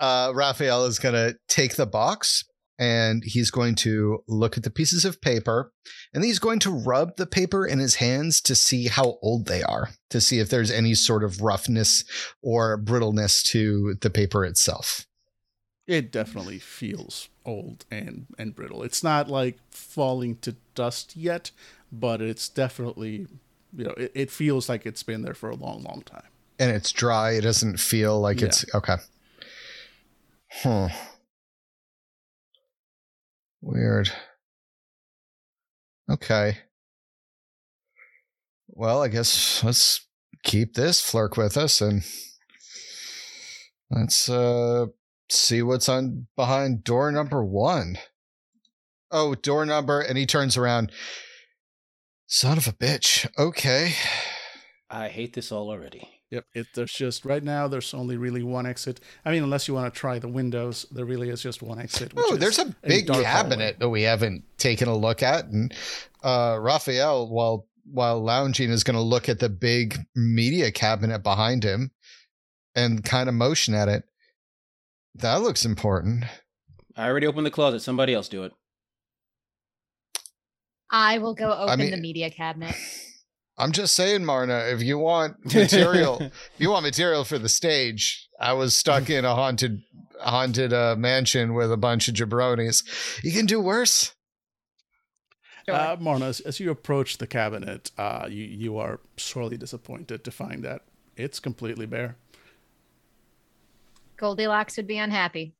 [0.00, 2.44] Uh, Raphael is going to take the box
[2.78, 5.72] and he's going to look at the pieces of paper
[6.14, 9.62] and he's going to rub the paper in his hands to see how old they
[9.62, 12.04] are, to see if there's any sort of roughness
[12.42, 15.06] or brittleness to the paper itself.
[15.86, 18.82] It definitely feels old and and brittle.
[18.82, 21.50] It's not like falling to dust yet,
[21.90, 23.26] but it's definitely
[23.76, 26.22] you know it, it feels like it's been there for a long, long time.
[26.58, 27.32] And it's dry.
[27.32, 28.96] It doesn't feel like it's okay.
[30.50, 30.90] Huh.
[33.62, 34.10] Weird.
[36.10, 36.58] Okay.
[38.68, 40.06] Well, I guess let's
[40.42, 42.02] keep this flirk with us and
[43.90, 44.86] let's uh
[45.30, 47.96] see what's on behind door number one.
[49.10, 50.00] oh, door number.
[50.00, 50.90] And he turns around.
[52.26, 53.28] Son of a bitch.
[53.38, 53.94] Okay.
[54.90, 56.21] I hate this all already.
[56.32, 56.46] Yep.
[56.54, 57.68] It, there's just right now.
[57.68, 59.00] There's only really one exit.
[59.22, 62.14] I mean, unless you want to try the windows, there really is just one exit.
[62.16, 63.76] Oh, there's a big dark cabinet hallway.
[63.78, 65.44] that we haven't taken a look at.
[65.44, 65.74] And
[66.24, 71.64] uh, Raphael, while while lounging, is going to look at the big media cabinet behind
[71.64, 71.90] him
[72.74, 74.04] and kind of motion at it.
[75.16, 76.24] That looks important.
[76.96, 77.80] I already opened the closet.
[77.80, 78.52] Somebody else do it.
[80.90, 82.74] I will go open mean- the media cabinet.
[83.58, 88.54] I'm just saying, Marna, if you want material, you want material for the stage, I
[88.54, 89.82] was stuck in a haunted
[90.20, 92.82] haunted uh, mansion with a bunch of jabronis.
[93.22, 94.14] You can do worse.
[95.68, 100.30] Uh, Marna, as, as you approach the cabinet, uh, you you are sorely disappointed to
[100.30, 100.82] find that
[101.16, 102.16] it's completely bare.
[104.16, 105.54] Goldilocks would be unhappy.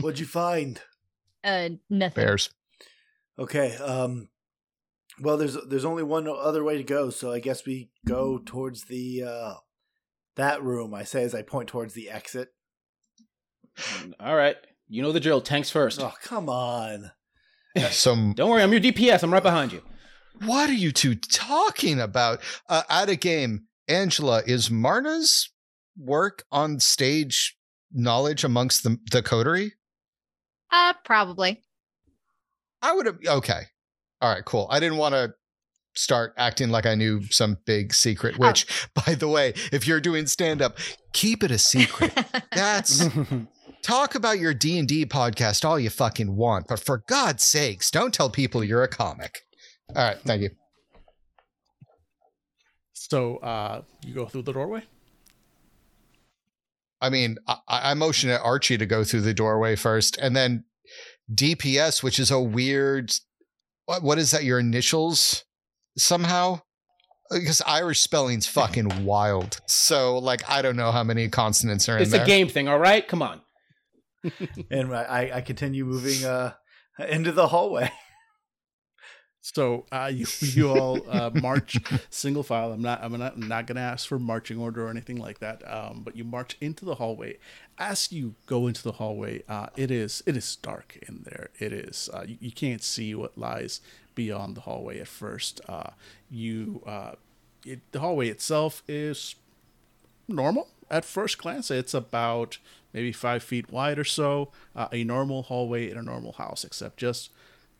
[0.00, 0.80] What'd you find?
[1.44, 2.24] Uh, nothing.
[2.24, 2.50] Bears.
[3.38, 3.76] Okay.
[3.76, 4.28] Um.
[5.20, 8.84] Well, there's there's only one other way to go, so I guess we go towards
[8.84, 9.54] the uh
[10.36, 10.94] that room.
[10.94, 12.48] I say as I point towards the exit.
[14.20, 14.56] All right.
[14.88, 15.40] You know the drill.
[15.40, 16.00] Tanks first.
[16.02, 17.10] Oh, come on.
[17.90, 18.62] So Don't worry.
[18.62, 19.22] I'm your DPS.
[19.22, 19.80] I'm right behind you.
[20.44, 22.40] What are you two talking about?
[22.68, 25.50] Uh, out of game, Angela, is Marna's
[25.96, 27.56] work on stage
[27.90, 29.72] knowledge amongst the, the coterie?
[30.70, 31.62] Uh, probably.
[32.82, 33.18] I would have.
[33.26, 33.68] Okay.
[34.22, 34.68] All right, cool.
[34.70, 35.34] I didn't want to
[35.94, 40.26] start acting like I knew some big secret, which, by the way, if you're doing
[40.26, 40.78] stand up,
[41.12, 42.16] keep it a secret.
[42.52, 43.08] That's
[43.82, 48.30] talk about your D&D podcast all you fucking want, but for God's sakes, don't tell
[48.30, 49.40] people you're a comic.
[49.94, 50.50] All right, thank you.
[52.92, 54.84] So uh, you go through the doorway.
[57.00, 60.64] I mean, I, I motion at Archie to go through the doorway first, and then
[61.34, 63.12] DPS, which is a weird.
[63.86, 64.44] What, what is that?
[64.44, 65.44] Your initials
[65.96, 66.60] somehow?
[67.30, 69.60] Because Irish spelling's fucking wild.
[69.66, 72.20] So, like, I don't know how many consonants are in It's there.
[72.22, 72.68] It's a game thing.
[72.68, 73.06] All right.
[73.06, 73.40] Come on.
[74.70, 76.52] And I, I continue moving uh
[77.08, 77.90] into the hallway.
[79.44, 81.76] So uh, you you all uh, march
[82.10, 82.72] single file.
[82.72, 85.68] I'm not I'm not I'm not gonna ask for marching order or anything like that.
[85.70, 87.38] Um, but you march into the hallway.
[87.76, 91.50] As you go into the hallway, uh, it is it is dark in there.
[91.58, 93.80] It is uh, you, you can't see what lies
[94.14, 95.60] beyond the hallway at first.
[95.68, 95.90] Uh,
[96.30, 97.12] you uh,
[97.66, 99.34] it, the hallway itself is
[100.28, 101.68] normal at first glance.
[101.70, 102.58] It's about
[102.92, 104.50] maybe five feet wide or so.
[104.76, 107.30] Uh, a normal hallway in a normal house, except just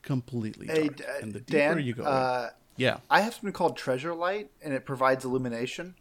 [0.03, 0.79] completely dark.
[0.79, 4.15] Hey, D- and the deeper Dan, you go, uh, yeah, I have something called Treasure
[4.15, 5.95] Light, and it provides illumination.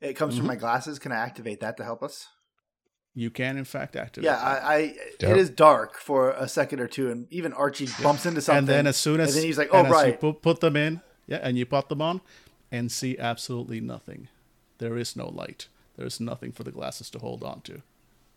[0.00, 0.40] It comes Mm-hmm.
[0.40, 0.98] from my glasses.
[0.98, 2.28] Can I activate that to help us?
[3.16, 4.24] you can in fact activate.
[4.26, 4.64] Yeah, that.
[4.64, 5.30] I, I Dope.
[5.30, 8.58] it is dark for a second or two, and even Archie bumps into something.
[8.58, 10.58] and then as soon as and then he's like, "Oh and you right, put, put
[10.60, 12.20] them in, yeah, and you put them on,
[12.72, 14.26] and see absolutely nothing.
[14.78, 15.68] There is no light.
[15.96, 17.82] There is nothing for the glasses to hold on to.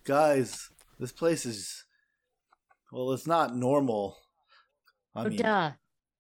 [0.04, 1.84] guys, this place is
[2.92, 4.18] well, it's not normal."
[5.18, 5.72] I oh, mean, duh.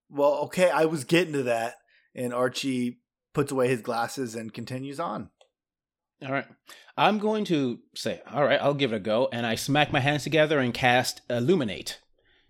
[0.09, 1.75] well, okay, I was getting to that,
[2.15, 2.99] and Archie
[3.33, 5.29] puts away his glasses and continues on.
[6.25, 6.47] All right.
[6.97, 9.29] I'm going to say, all right, I'll give it a go.
[9.31, 11.99] And I smack my hands together and cast Illuminate.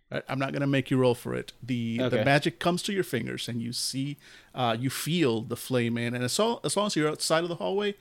[0.09, 0.23] Right?
[0.29, 1.51] I'm not gonna make you roll for it.
[1.61, 2.17] The Okay.
[2.17, 4.15] the magic comes to your fingers, and you see,
[4.55, 7.49] uh, you feel the flame in, and as, all, as long as you're outside of
[7.49, 7.95] the hallway,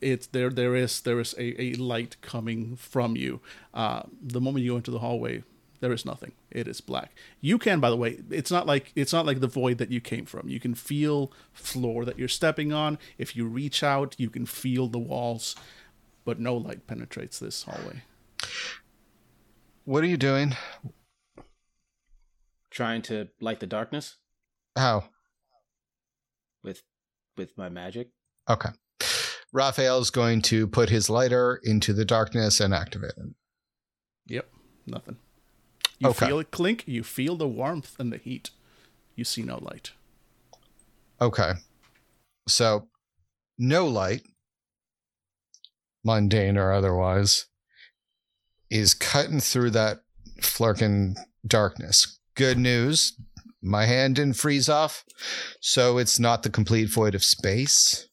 [0.00, 0.50] it's there.
[0.50, 3.40] There is there is a, a light coming from you.
[3.74, 5.42] Uh, the moment you go into the hallway,
[5.82, 6.30] there is nothing.
[6.48, 7.10] It is black.
[7.40, 10.00] You can, by the way, it's not like it's not like the void that you
[10.00, 10.48] came from.
[10.48, 13.00] You can feel floor that you're stepping on.
[13.18, 15.56] If you reach out, you can feel the walls,
[16.24, 18.04] but no light penetrates this hallway.
[19.84, 20.54] What are you doing?
[22.70, 24.18] Trying to light the darkness
[24.76, 25.06] How?
[26.62, 26.84] with
[27.36, 28.10] with my magic.
[28.48, 28.70] Okay.
[29.52, 33.34] Raphael's going to put his lighter into the darkness and activate it.
[34.28, 34.48] Yep,
[34.86, 35.16] nothing.
[36.02, 36.26] You Okay.
[36.26, 36.82] feel it clink.
[36.86, 38.50] You feel the warmth and the heat.
[39.14, 39.92] You see no light.
[41.20, 41.52] Okay.
[42.48, 42.88] So,
[43.56, 44.22] no light,
[46.04, 47.46] mundane or otherwise,
[48.68, 50.00] is cutting through that
[50.40, 51.14] flirking
[51.46, 52.18] darkness.
[52.34, 53.12] Good news.
[53.62, 55.04] My hand didn't freeze off,
[55.60, 58.08] so it's not the complete void of space.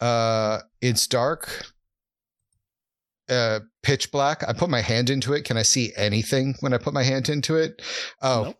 [0.00, 1.66] Uh, it's dark.
[3.28, 4.42] Uh, pitch black.
[4.46, 5.44] I put my hand into it.
[5.44, 7.80] Can I see anything when I put my hand into it?
[8.20, 8.56] Oh, Nope.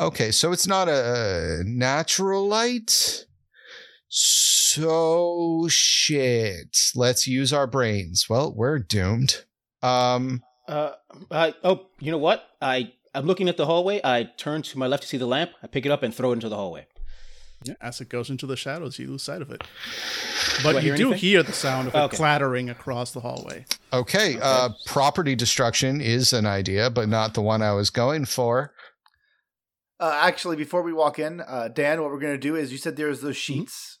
[0.00, 3.26] Okay, so it's not a natural light.
[4.08, 6.76] So shit.
[6.96, 8.28] Let's use our brains.
[8.28, 9.44] Well, we're doomed.
[9.82, 10.92] Um Uh,
[11.30, 12.44] I, oh, you know what?
[12.60, 14.00] I I'm looking at the hallway.
[14.02, 15.52] I turn to my left to see the lamp.
[15.62, 16.86] I pick it up and throw it into the hallway.
[17.64, 19.62] Yeah, as it goes into the shadows, you lose sight of it.
[20.62, 21.18] But I you hear do anything?
[21.30, 23.64] hear the sound of it clattering across the hallway.
[23.92, 28.74] Okay, uh, property destruction is an idea, but not the one I was going for.
[29.98, 32.78] Uh, actually, before we walk in, uh, Dan, what we're going to do is you
[32.78, 33.98] said there's those sheets.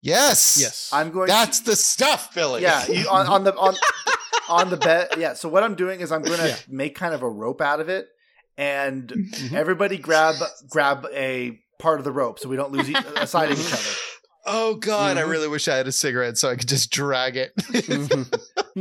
[0.00, 0.58] Yes.
[0.60, 0.90] Yes.
[0.92, 1.28] I'm going.
[1.28, 2.62] That's to, the stuff, Billy.
[2.62, 3.74] yeah you, on, on the on
[4.48, 5.08] on the bed.
[5.16, 5.32] Yeah.
[5.34, 6.56] So what I'm doing is I'm going to Yeah.
[6.68, 8.08] make kind of a rope out of it,
[8.56, 9.54] and Mhm.
[9.54, 10.34] everybody grab
[10.68, 13.72] grab a part of the rope so we don't lose e- a side of each
[13.72, 13.96] other.
[14.44, 15.28] Oh God, I Mhm.
[15.30, 17.52] really wish I had a cigarette so I could just drag it.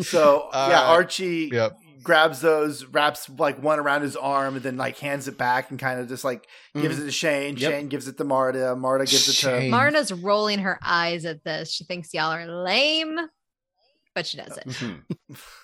[0.04, 0.90] So All yeah, right.
[0.90, 1.78] Archie Yep.
[2.02, 5.78] grabs those, wraps like one around his arm, and then like hands it back and
[5.80, 7.58] kind of just like gives it to Shane.
[7.58, 7.72] Yep.
[7.72, 8.76] Shane gives it to Marta.
[8.78, 9.70] Marta gives it to Shane.
[9.70, 11.72] Marna's rolling her eyes at this.
[11.74, 13.18] She thinks y'all are lame,
[14.16, 14.68] but she does it.
[14.68, 15.02] Mhm.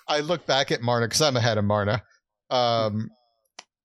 [0.06, 2.02] I look back at Marna because I'm ahead of Marna.
[2.50, 3.08] Um,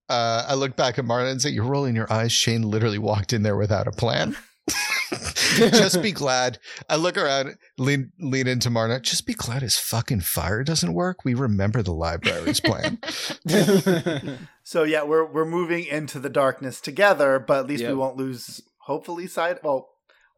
[0.09, 3.33] uh, I look back at Marna and say, "You're rolling your eyes." Shane literally walked
[3.33, 4.35] in there without a plan.
[5.57, 6.57] just be glad.
[6.89, 8.99] I look around, lean lean into Marna.
[8.99, 11.23] Just be glad his fucking fire doesn't work.
[11.25, 12.99] We remember the library's plan.
[14.65, 18.61] So yeah, we're we're moving into the darkness together, but at least we won't lose
[18.85, 19.61] hopefully sight.
[19.61, 19.89] Well,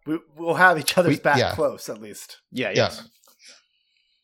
[0.07, 1.53] we we'll have each other's We- back yeah.
[1.53, 2.37] close at least.
[2.51, 2.69] yeah.
[2.69, 2.73] Yeah.
[2.75, 3.01] Yes.
[3.03, 3.07] Yeah,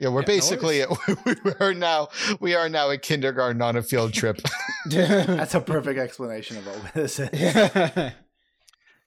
[0.10, 0.84] we're Yeah, no basically
[1.44, 4.40] we are now we are now at kindergarten on a field trip.
[4.86, 8.12] That's a perfect explanation of what this is.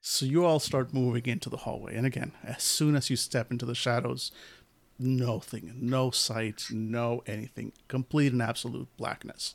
[0.07, 1.97] So you all start moving into the hallway.
[1.97, 4.33] And again, as soon as you step into the shadows,
[4.99, 9.55] nothing, no sight, no anything, complete and absolute blackness.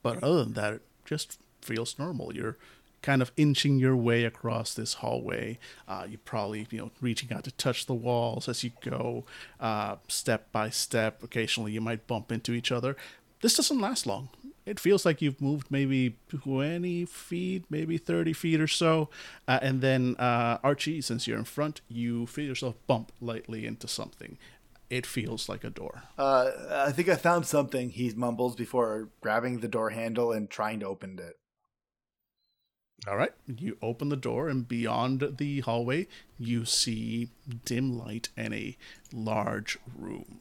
[0.00, 2.32] But other than that, it just feels normal.
[2.34, 2.56] You're
[3.08, 5.58] kind of inching your way across this hallway.
[5.88, 9.24] Uh, you probably, you know, reaching out to touch the walls as you go,
[9.60, 11.22] uh, step by step.
[11.22, 12.98] Occasionally, you might bump into each other.
[13.40, 14.28] This doesn't last long.
[14.66, 19.08] It feels like you've moved maybe 20 feet, maybe 30 feet or so.
[19.46, 23.88] Uh, and then, uh, Archie, since you're in front, you feel yourself bump lightly into
[23.88, 24.36] something.
[24.90, 26.02] It feels like a door.
[26.18, 27.88] Uh, I think I found something.
[27.88, 31.38] He mumbles before grabbing the door handle and trying to open it.
[33.06, 33.32] All right.
[33.46, 37.28] You open the door, and beyond the hallway, you see
[37.64, 38.76] dim light and a
[39.12, 40.40] large room.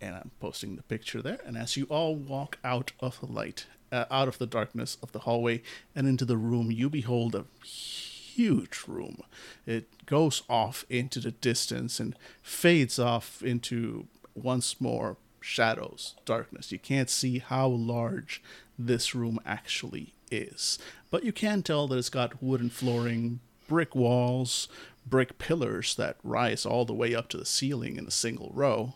[0.00, 1.40] And I'm posting the picture there.
[1.44, 5.12] And as you all walk out of the light, uh, out of the darkness of
[5.12, 5.62] the hallway,
[5.94, 9.22] and into the room, you behold a huge room.
[9.66, 16.72] It goes off into the distance and fades off into once more shadows, darkness.
[16.72, 18.42] You can't see how large
[18.78, 20.78] this room actually is,
[21.10, 24.68] but you can tell that it's got wooden flooring, brick walls,
[25.06, 28.94] brick pillars that rise all the way up to the ceiling in a single row.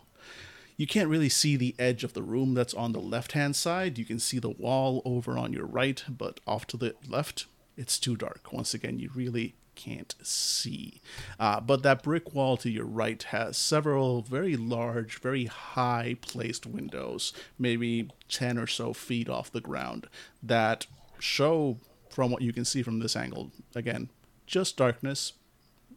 [0.75, 3.97] You can't really see the edge of the room that's on the left hand side.
[3.97, 7.97] You can see the wall over on your right, but off to the left, it's
[7.97, 8.53] too dark.
[8.53, 10.99] Once again, you really can't see.
[11.39, 16.65] Uh, but that brick wall to your right has several very large, very high placed
[16.65, 20.07] windows, maybe 10 or so feet off the ground,
[20.43, 20.87] that
[21.19, 21.77] show,
[22.09, 24.09] from what you can see from this angle, again,
[24.47, 25.33] just darkness,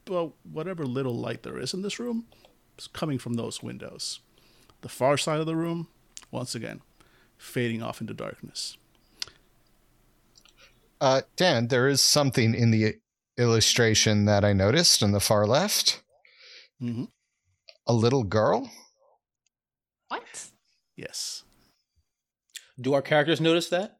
[0.04, 2.26] but whatever little light there is in this room
[2.78, 4.20] is coming from those windows.
[4.82, 5.88] The far side of the room,
[6.30, 6.82] once again,
[7.38, 8.76] fading off into darkness.
[11.00, 12.96] Uh, Dan, there is something in the
[13.40, 16.02] illustration that I noticed on the far left.
[16.78, 17.04] hmm
[17.86, 18.70] A little girl.
[20.08, 20.22] What?
[20.96, 21.44] Yes.
[22.80, 23.98] Do our characters notice that?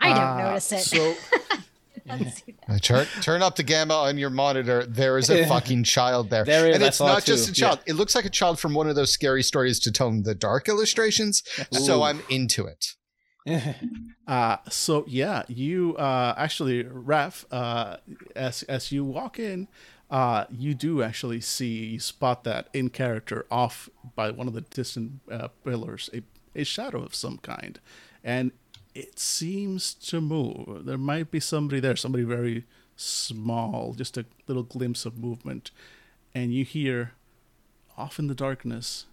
[0.00, 0.80] I don't Uh, notice it.
[0.80, 1.14] So,
[2.08, 2.74] I don't see that.
[2.74, 4.84] Uh, turn turn up the gamma on your monitor.
[4.86, 7.52] There is a fucking child there, There is, and it's not just too.
[7.52, 7.80] a child.
[7.86, 10.34] It looks like a child from one of those scary stories to tell in the
[10.34, 11.42] dark illustrations.
[11.72, 12.86] So I'm into it.
[14.26, 17.96] uh, so yeah, you uh, actually, Raph, uh,
[18.36, 19.68] as as you walk in,
[20.10, 24.60] uh, you do actually see you spot that in character off by one of the
[24.60, 26.22] distant uh, pillars, a
[26.54, 27.80] a shadow of some kind,
[28.22, 28.52] and
[28.94, 30.84] it seems to move.
[30.84, 32.66] There might be somebody there, somebody very
[32.96, 35.70] small, just a little glimpse of movement,
[36.34, 37.12] and you hear
[37.96, 39.06] off in the darkness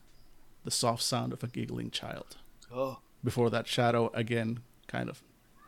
[0.64, 2.38] the soft sound of a giggling child.
[2.74, 5.22] Oh, before that shadow again kind of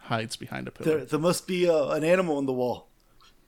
[0.04, 0.97] hides behind a pillar.
[0.97, 2.89] there, there must be uh, an animal in the wall.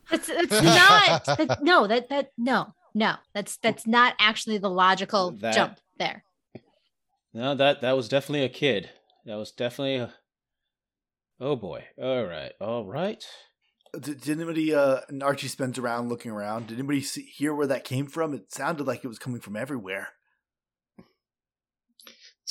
[0.10, 1.26] That's, that's not.
[1.26, 3.16] That, no, that that no no.
[3.34, 6.24] That's that's not actually the logical That- jump there.
[7.34, 8.90] no, that that was definitely a kid.
[9.26, 10.14] That was definitely a.
[11.40, 11.86] Oh boy!
[12.02, 13.24] All right, all right.
[14.00, 14.74] Did, did anybody?
[14.74, 16.68] Uh, and Archie spins around, looking around.
[16.68, 18.34] Did anybody see, hear where that came from?
[18.34, 20.10] It sounded like it was coming from everywhere.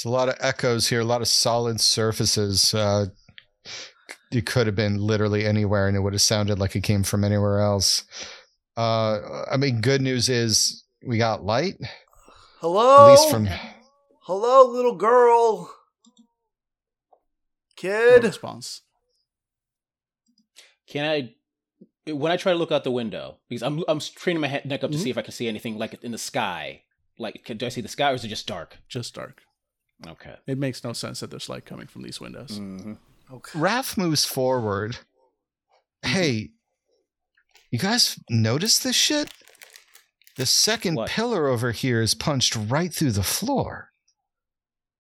[0.01, 2.73] It's a lot of echoes here, a lot of solid surfaces.
[2.73, 3.09] Uh,
[4.33, 7.23] it could have been literally anywhere, and it would have sounded like it came from
[7.23, 8.05] anywhere else.
[8.79, 11.77] Uh, I mean, good news is we got light,
[12.63, 12.97] Hello?
[13.05, 13.47] at least from.
[14.21, 15.71] Hello, little girl.
[17.11, 17.19] No
[17.77, 18.25] Kid.
[18.25, 18.81] response.
[20.87, 21.35] Can I?
[22.11, 24.83] When I try to look out the window, because I'm I'm training my head, neck
[24.83, 25.03] up to Mhm.
[25.03, 26.85] see if I can see anything like in the sky.
[27.19, 28.79] Like, can, do I see the sky, or is it just dark?
[28.89, 29.43] Just dark.
[30.07, 30.35] Okay.
[30.47, 32.59] It makes no sense that there's light coming from these windows.
[32.59, 32.95] Mm-hmm.
[33.33, 33.59] Okay.
[33.59, 34.99] Raph moves forward.
[36.03, 36.51] Hey,
[37.71, 39.33] you guys notice this shit?
[40.37, 41.11] The second What?
[41.11, 43.91] pillar over here is punched right through the floor.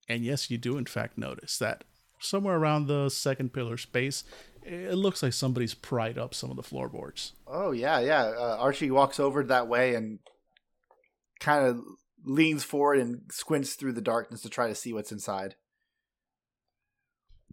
[0.08, 1.84] And yes, you do in fact notice that
[2.20, 4.24] somewhere around the second pillar space,
[4.62, 7.32] it looks like somebody's pried up some of the floorboards.
[7.46, 8.24] Oh yeah, yeah.
[8.24, 10.18] Uh, Archie walks over that way and
[11.40, 11.80] kind of
[12.24, 15.54] leans forward and squints through the darkness to try to see what's inside.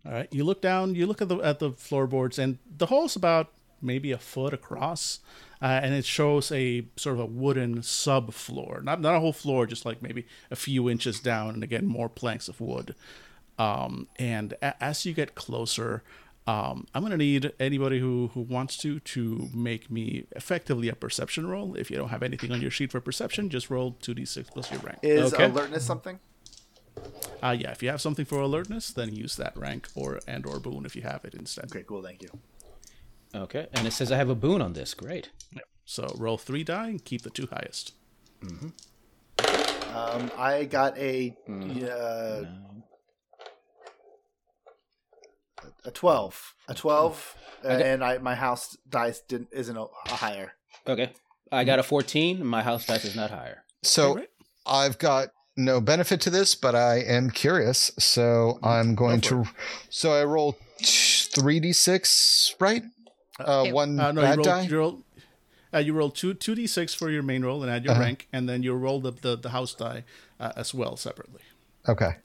[0.06, 3.16] All right, you look down, you look at the at the floorboards, and the hole's
[3.16, 3.52] about
[3.82, 5.20] maybe a foot across,
[5.62, 9.66] uh, and it shows a sort of a wooden subfloor, not not a whole floor,
[9.66, 12.96] just like maybe a few inches down, and again more planks of wood.
[13.60, 16.04] Um, and a- as you get closer,
[16.48, 21.46] um, I'm gonna need anybody who who wants to to make me effectively a perception
[21.48, 21.76] roll.
[21.76, 24.72] If you don't have anything on your sheet for perception, just roll two d6 plus
[24.72, 25.00] your rank.
[25.04, 25.46] Is Okay.
[25.46, 26.20] alertness something?
[27.44, 30.60] Uh, yeah, if you have something for alertness, then use that rank or and or
[30.60, 31.66] boon if you have it instead.
[31.66, 32.02] Okay, cool.
[32.02, 32.30] Thank you.
[33.36, 33.68] Okay.
[33.74, 34.94] And it says I have a boon on this.
[34.94, 35.30] Great.
[35.86, 37.94] So roll three die and keep the two highest.
[39.94, 41.78] Um, I got a Hmm.
[41.84, 42.44] uh,
[45.86, 50.54] a twelve, a twelve, and I my house dice didn't isn't a, a higher.
[50.88, 51.12] Okay.
[51.52, 52.46] I got a 14.
[52.46, 53.64] My house dice is not higher.
[53.82, 54.30] So Alright.
[54.66, 57.90] I've got no benefit to this, but I am curious.
[58.00, 59.50] So I'm going for to.
[59.90, 62.84] So I roll three d six, right?
[63.40, 63.74] Uh, Two.
[63.74, 64.62] one Uh, no, you bad roll, die.
[64.64, 65.04] you roll,
[65.74, 68.02] uh, you roll two two d six for your main roll and add your Uh-huh.
[68.04, 70.04] rank, and then you roll the the, the house die
[70.40, 71.42] uh, as well separately.
[71.88, 72.18] Okay.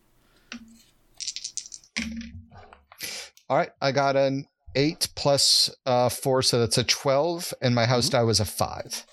[3.52, 7.84] All right, I got an eight plus uh, four, so that's a twelve, and my
[7.84, 9.04] house die was a five,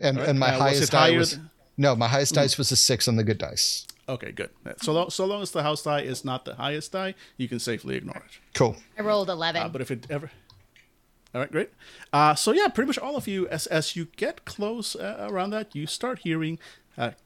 [0.00, 1.42] and All right, and my uh, highest it die higher was th-
[1.76, 3.86] no, my highest dice was a six on the good dice.
[4.08, 4.50] Okay, good.
[4.82, 7.60] So long, so long as the house die is not the highest die, you can
[7.60, 8.40] safely ignore it.
[8.54, 8.74] Cool.
[8.98, 9.62] I rolled 11.
[9.62, 10.32] Uh, but if it ever,
[11.32, 11.70] all right, great.
[12.12, 15.50] Uh, so yeah, pretty much all of you, as as you get close uh, around
[15.50, 16.58] that, you start hearing
[16.98, 17.10] uh,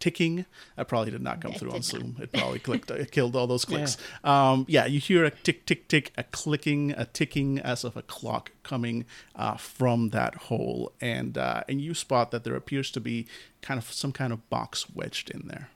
[0.00, 0.46] ticking.
[0.76, 2.00] I probably did not come It through on did not.
[2.00, 2.16] Zoom.
[2.20, 2.90] It probably clicked.
[2.90, 3.96] It killed all those clicks.
[4.24, 8.02] Um, yeah, you hear a tick, tick, tick, a clicking, a ticking as of a
[8.02, 13.00] clock coming uh, from that hole, and uh, and you spot that there appears to
[13.00, 13.26] be
[13.62, 15.70] kind of some kind of box wedged in there.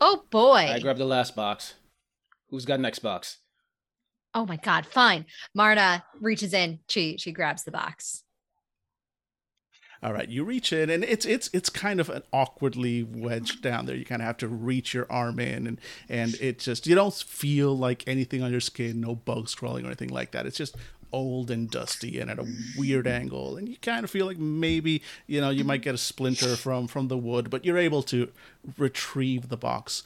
[0.00, 0.68] oh boy.
[0.70, 1.74] I grabbed the last box.
[2.50, 3.38] Who's got next box?
[4.34, 5.24] oh my god, fine.
[5.54, 8.22] Marna reaches in, she she grabs the box.
[10.02, 13.86] All right, you reach in, and it's it's it's kind of an awkwardly wedged down
[13.86, 13.96] there.
[13.96, 17.14] You kind of have to reach your arm in, and and it just you don't
[17.14, 20.46] feel like anything on your skin, no bugs crawling or anything like that.
[20.46, 20.76] It's just
[21.12, 25.02] old and dusty and at a weird angle, and you kind of feel like maybe
[25.26, 28.30] you know you might get a splinter from from the wood, but you're able to
[28.76, 30.02] retrieve the box,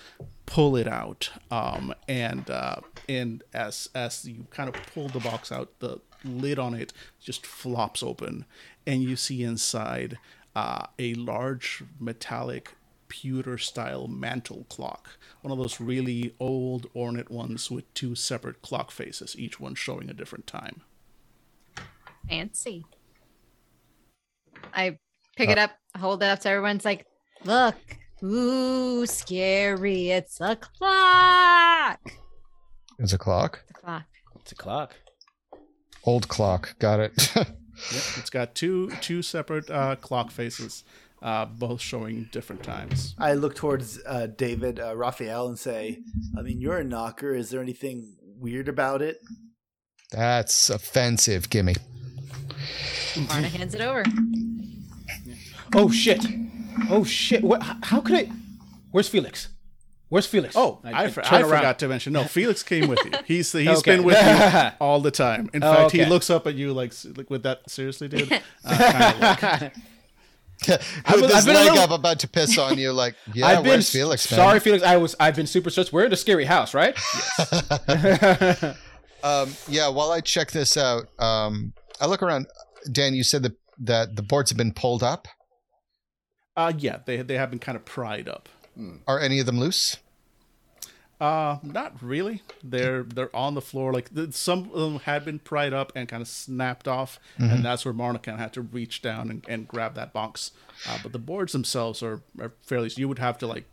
[0.47, 2.77] pull it out, um, and uh,
[3.09, 7.47] and as as you kind of pull the box out, the lid on it just
[7.47, 8.45] flops open,
[8.87, 10.19] and you see inside
[10.55, 12.75] uh, a large metallic
[13.09, 15.19] pewter style mantle clock.
[15.43, 20.09] One of those really old ornate ones with two separate clock faces, each one showing
[20.09, 20.83] a different time.
[22.29, 22.85] Fancy.
[24.73, 24.99] I
[25.37, 27.07] pick it up, hold it up so everyone's like,
[27.45, 27.77] look,
[28.23, 30.11] ooh, scary.
[30.11, 32.01] It's a clock.
[32.99, 33.65] It's a clock.
[33.69, 34.05] It's a clock.
[34.37, 34.95] It's a clock.
[36.05, 36.79] Old clock.
[36.79, 37.35] Got it.
[37.93, 40.85] Yep, it's got two two separate uh, clock faces,
[41.23, 43.15] uh, both showing different times.
[43.19, 46.01] I look towards uh, David uh, Raphael and say,
[46.39, 47.35] "I mean, you're a knocker.
[47.35, 49.19] Is there anything weird about it?"
[50.13, 51.51] That's offensive.
[51.51, 51.75] Gimme.
[53.29, 54.05] Marna hands it over.
[55.75, 56.25] Oh shit!
[56.89, 57.43] Oh shit!
[57.43, 57.63] What?
[57.83, 58.31] How could I?
[58.91, 59.49] Where's Felix?
[60.11, 60.55] Where's Felix?
[60.57, 62.13] Oh, I, for- turn I forgot to mention.
[62.13, 63.13] No, Felix came with you.
[63.27, 63.97] He's he's Okay.
[63.97, 65.49] been with you all the time.
[65.55, 68.29] In Oh, fact, he looks up at you like, like with that seriously, dude.
[68.65, 69.17] Uh, kinda
[69.59, 69.73] like-
[70.67, 73.47] With I've this been a leg little- up about to piss on you, like, yeah,
[73.47, 74.37] I've been where's Felix, man?
[74.37, 74.85] sorry, Felix.
[74.85, 75.17] I was.
[75.19, 75.91] I've been super stressed.
[75.93, 76.95] We're in a scary house, right?
[79.23, 82.47] Um, yeah, while I check this out, um, I look around.
[82.91, 85.29] Dan, you said that, that the boards have been pulled up.
[86.57, 88.49] uh, yeah, they they have been kind of pried up.
[89.07, 89.97] Are any of them loose?
[91.21, 92.43] Uh, not really.
[92.65, 93.93] They're they're on the floor.
[93.93, 97.63] Like the, some of them had been pried up and kind of snapped off, and
[97.63, 100.53] that's where Marna kind of had to reach down and, and grab that box.
[100.89, 102.91] Uh, but the boards themselves are, are fairly.
[102.97, 103.65] You would have to like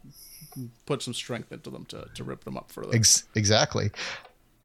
[0.85, 2.93] put some strength into them to, to rip them up further.
[2.93, 3.91] Ex- exactly.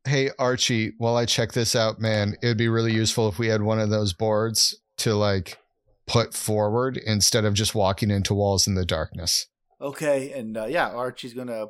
[0.05, 3.47] Hey, Archie, while I check this out, man, it would be really useful if we
[3.47, 5.59] had one of those boards to like
[6.07, 9.47] put forward instead of just walking into walls in the darkness.
[9.83, 11.67] Okay, and uh, yeah, Archie's gonna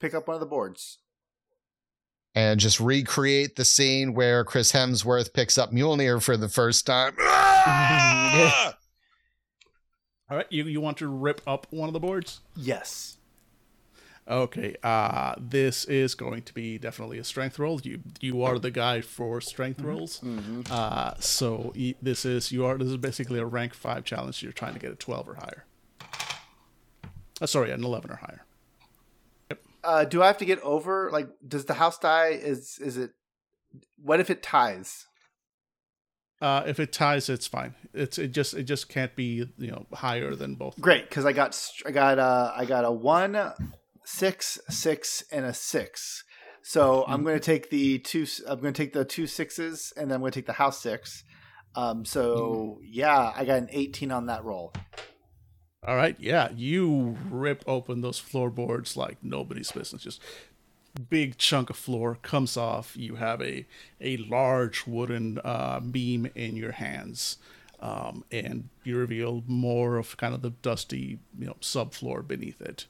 [0.00, 0.98] pick up one of the boards.
[2.34, 7.14] And just recreate the scene where Chris Hemsworth picks up Mjolnir for the first time.
[10.30, 12.40] All right, you you want to rip up one of the boards?
[12.56, 13.18] Yes.
[14.26, 17.78] Okay, uh this is going to be definitely a strength roll.
[17.82, 20.22] You you are the guy for strength rolls.
[20.70, 24.42] Uh so y- this is you are this is basically a rank 5 challenge.
[24.42, 25.66] You're trying to get a 12 or higher.
[27.44, 28.42] Uh, sorry, an 11 or higher.
[29.84, 31.10] Uh, do I have to get over?
[31.12, 32.28] Like, does the house die?
[32.28, 33.10] Is is it?
[34.02, 35.06] What if it ties?
[36.40, 37.74] Uh if it ties it's fine.
[37.92, 40.80] It's it just it just can't be, you know, higher than both.
[40.80, 43.52] Great, because I got I got uh I got a one,
[44.04, 46.24] six, six, and a six.
[46.62, 48.26] So I'm going to take the two.
[48.48, 50.80] I'm going to take the two sixes, and then I'm going to take the house
[50.80, 51.24] six.
[51.76, 52.06] Um.
[52.06, 54.72] So yeah, I got an 18 on that roll.
[55.86, 60.02] All right, yeah, you rip open those floorboards like nobody's business.
[60.02, 60.22] Just
[61.10, 62.96] big chunk of floor comes off.
[62.96, 63.66] You have a
[64.00, 67.36] a large wooden uh, beam in your hands,
[67.80, 72.86] um, and you reveal more of kind of the dusty, you know, subfloor beneath it.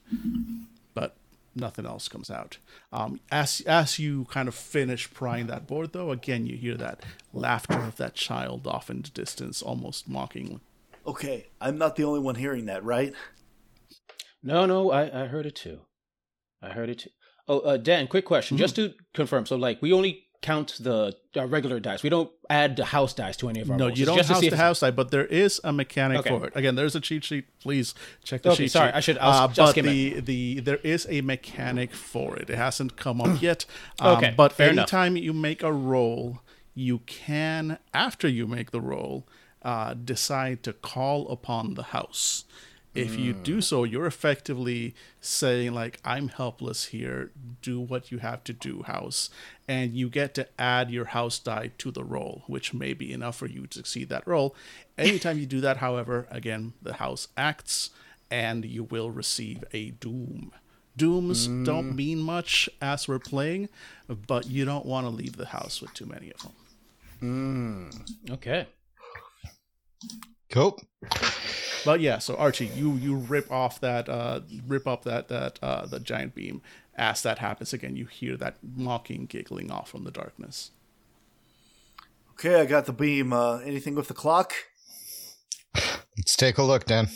[0.93, 1.17] But
[1.53, 2.59] nothing else comes out.
[2.93, 7.03] Um, as as you kind of finish prying that board, though, again you hear that
[7.33, 10.61] laughter of that child off in the distance, almost mockingly.
[11.07, 13.13] Okay, I'm not the only one hearing that, right?
[14.41, 15.81] No, no, I, I heard it too.
[16.61, 17.09] I heard it too.
[17.47, 19.45] Oh, uh, Dan, quick question, just to confirm.
[19.45, 22.01] So, like, we only count the uh, regular dice.
[22.01, 23.99] We don't add the house dice to any of our No, rolls.
[23.99, 26.29] you don't just to house see if house die, but there is a mechanic Okay.
[26.29, 26.53] for it.
[26.55, 27.45] Again, there's a cheat sheet.
[27.59, 27.93] Please
[28.23, 28.91] check the Okay, cheat sorry, sheet.
[28.91, 29.89] Sorry, I should- I'll- Uh, I'll but skim it.
[29.89, 32.49] the the there is a mechanic for it.
[32.49, 33.65] It hasn't come up yet.
[33.99, 34.83] Um, Okay, but fair enough.
[34.93, 36.39] anytime you make a roll,
[36.73, 39.27] you can after you make the roll,
[39.65, 42.45] uh, decide to call upon the house.
[42.93, 43.59] If you do hmm.
[43.59, 47.31] so, you're effectively saying like, "I'm helpless here.
[47.61, 49.29] Do what you have to do, house,"
[49.67, 53.35] and you get to add your house die to the roll, which may be enough
[53.35, 54.55] for you to succeed that roll.
[54.97, 57.89] Anytime you do that, however, again, the house acts,
[58.31, 60.53] and you will receive a doom.
[60.95, 61.95] Dooms don't hmm.
[61.97, 63.67] mean much as we're playing,
[64.07, 66.53] but you don't want to leave the house with too many of them.
[67.19, 67.89] Hmm.
[68.31, 68.67] Okay.
[70.49, 70.81] Cool.
[71.83, 75.85] But yeah, so Archie, you you rip off that uh rip up that that uh
[75.85, 76.61] the giant beam.
[76.95, 80.71] As that happens again, you hear that mocking giggling off from the darkness.
[82.31, 83.31] Okay, I got the beam.
[83.31, 84.53] Uh, anything with the clock?
[86.17, 87.09] Let's take a look, Dan.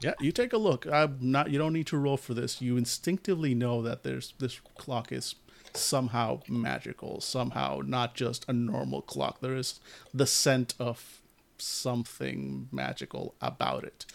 [0.00, 0.86] Yeah, you take a look.
[0.86, 1.50] I'm not.
[1.50, 2.60] You don't need to roll for this.
[2.60, 5.34] You instinctively know that there's this clock is
[5.74, 9.40] somehow magical, somehow not just a normal clock.
[9.40, 9.80] There is
[10.14, 11.20] the scent of
[11.58, 14.06] something magical about it.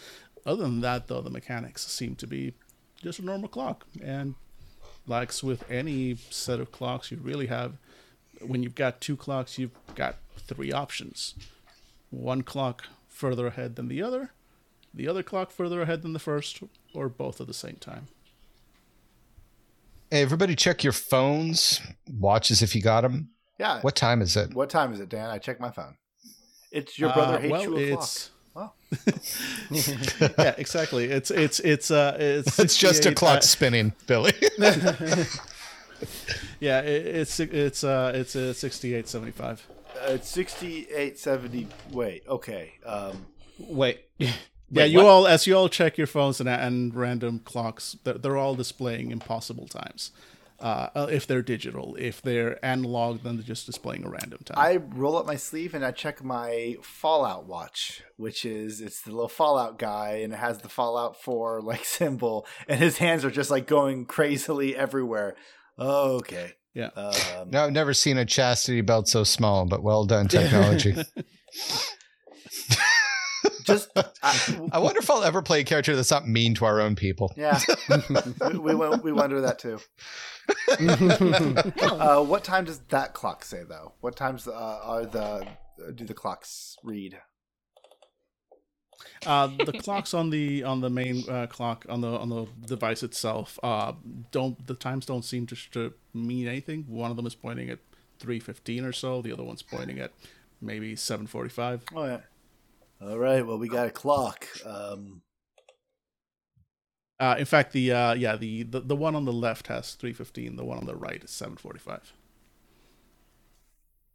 [0.46, 2.54] Other than that, though, the mechanics seem to be
[3.02, 3.86] just a normal clock.
[4.02, 4.34] And
[5.06, 7.74] like with any set of clocks, you really have
[8.40, 11.34] when you've got two clocks, you've got three options.
[12.10, 14.32] One clock further ahead than the other,
[14.92, 18.08] the other clock further ahead than the first, or both at the same time.
[20.10, 23.30] Hey, everybody, check your phones, watches if you got them.
[23.58, 23.80] Yeah.
[23.80, 24.54] What time is it?
[24.54, 25.30] What time is it, Dan?
[25.30, 25.96] I checked my phone.
[26.74, 28.04] It's your brother Uh, hates well, you o'clock.
[28.04, 28.72] it's Wow.
[30.38, 31.04] yeah, exactly.
[31.06, 34.32] It's it's it's uh it's It's just a clock uh, spinning, Billy.
[36.60, 39.66] yeah, it, it's it's uh it's uh, sixty eight seventy five.
[39.96, 41.68] Uh, it's sixty-eight seventy.
[41.90, 42.24] Wait.
[42.28, 42.74] Okay.
[42.84, 43.26] Um,
[43.58, 44.00] Wait.
[44.70, 45.06] Yeah, you what?
[45.06, 49.10] all as you all check your phones and and random clocks, they're, they're all displaying
[49.12, 50.10] impossible times.
[50.64, 54.56] Uh, uh, if they're digital, if they're analog, then they're just displaying a random time.
[54.58, 59.10] I roll up my sleeve and I check my Fallout watch, which is it's the
[59.10, 63.30] little Fallout guy, and it has the Fallout Four like symbol, and his hands are
[63.30, 65.36] just like going crazily everywhere.
[65.78, 66.52] Okay.
[66.72, 66.88] yeah.
[66.96, 70.94] Um, no, I've never seen a chastity belt so small, but well done, technology.
[73.64, 73.90] just
[74.22, 76.96] I, I wonder if I'll ever play a character that's not mean to our own
[76.96, 77.34] people.
[77.36, 77.60] yeah,
[78.50, 79.78] we, we we wonder that too.
[81.84, 83.92] Uh, what time does that clock say though?
[84.00, 85.46] What times uh, are the
[85.94, 87.18] do the clocks read?
[89.26, 93.02] Uh, the clocks on the on the main uh, clock on the on the device
[93.02, 93.92] itself uh,
[94.30, 96.84] don't the times don't seem to, to mean anything.
[96.88, 97.78] One of them is pointing at
[98.18, 99.22] three fifteen or so.
[99.22, 100.12] The other one's pointing at
[100.60, 101.82] maybe seven forty five.
[101.94, 102.20] Oh yeah.
[103.00, 103.46] All right.
[103.46, 104.46] Well, we got a clock.
[104.64, 105.22] Um,
[107.20, 110.12] Uh, in fact, the uh, yeah the, the the one on the left has three
[110.12, 110.56] fifteen.
[110.56, 112.12] The one on the right is seven forty five.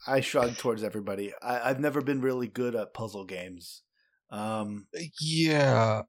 [0.08, 1.34] I shrug towards everybody.
[1.42, 3.84] I, I've never been really good at puzzle games.
[4.30, 4.88] Um,
[5.20, 6.04] Yeah.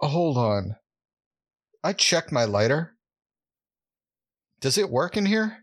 [0.00, 0.76] Oh, hold on.
[1.84, 2.96] I checked my lighter.
[4.60, 5.58] Does it work in here?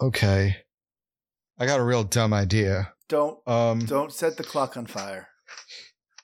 [0.00, 0.56] Okay.
[1.58, 2.92] I got a real dumb idea.
[3.08, 5.28] don't Um don't set the clock on fire.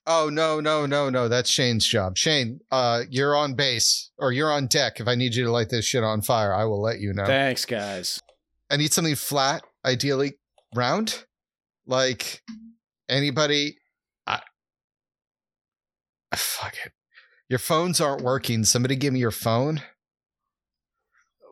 [0.07, 1.29] Oh no, no, no, no.
[1.29, 2.17] That's Shane's job.
[2.17, 5.01] Shane, uh you're on base or you're on deck.
[5.01, 7.27] If I need you to light this shit on fire, I will let you know.
[7.27, 8.21] Thanks, guys.
[8.71, 10.35] I need something flat, ideally
[10.75, 11.25] round.
[11.87, 12.43] Like
[13.09, 13.77] anybody
[16.33, 16.93] I fuck it.
[17.49, 18.65] Your phones aren't working.
[18.65, 19.83] Somebody give me your phone.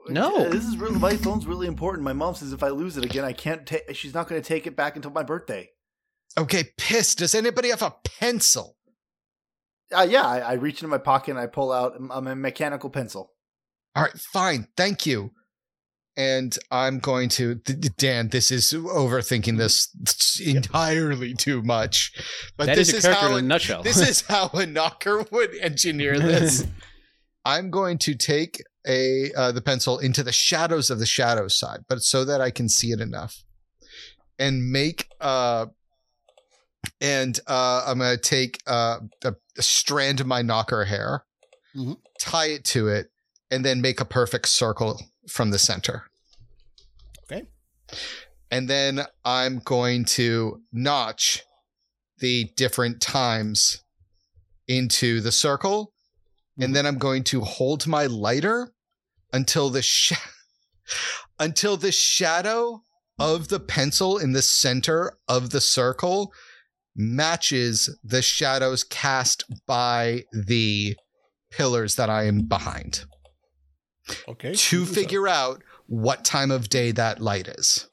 [0.09, 0.46] No.
[0.46, 2.03] Uh, this is really my phone's really important.
[2.03, 3.94] My mom says if I lose it again, I can't take.
[3.94, 5.68] She's not going to take it back until my birthday.
[6.39, 7.14] Okay, piss.
[7.14, 8.76] Does anybody have a pencil?
[9.95, 12.91] Uh, yeah, I, I reach into my pocket and I pull out a, a mechanical
[12.91, 13.33] pencil.
[13.97, 14.68] All right, fine.
[14.76, 15.33] Thank you.
[16.16, 19.89] And I'm going to, D- D- Dan, this is overthinking this
[20.45, 22.12] entirely too much.
[22.57, 23.83] But That this is is, how in a a, nutshell.
[23.83, 26.66] this is how a knocker would engineer this.
[27.45, 31.81] I'm going to take a uh, the pencil into the shadows of the shadow side,
[31.89, 33.45] but so that I can see it enough,
[34.39, 35.66] and make uh,
[37.01, 41.24] and uh, I'm going to take uh, a, a strand of my knocker hair,
[41.76, 41.97] Mhm.
[42.20, 43.11] tie it to it,
[43.51, 46.05] and then make a perfect circle from the center.
[47.24, 47.45] Okay.
[48.51, 51.43] And then I'm going to notch
[52.18, 53.83] the different times
[54.66, 55.93] into the circle.
[56.59, 58.72] And then I'm going to hold my lighter
[59.33, 60.12] until the sh-
[61.39, 62.83] until the shadow
[63.18, 66.33] of the pencil in the center of the circle
[66.97, 70.97] matches the shadows cast by the
[71.51, 73.05] pillars that I am behind
[74.28, 74.55] Okay.
[74.55, 74.93] to do so.
[74.93, 77.86] figure out what time of day that light is.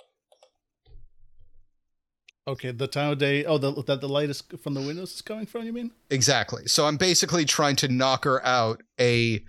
[2.48, 3.44] Okay, the time of day.
[3.44, 5.66] Oh, the, that the light is from the windows is coming from.
[5.66, 5.92] You mean?
[6.10, 6.66] Exactly.
[6.68, 9.44] So I'm basically trying to knock her out a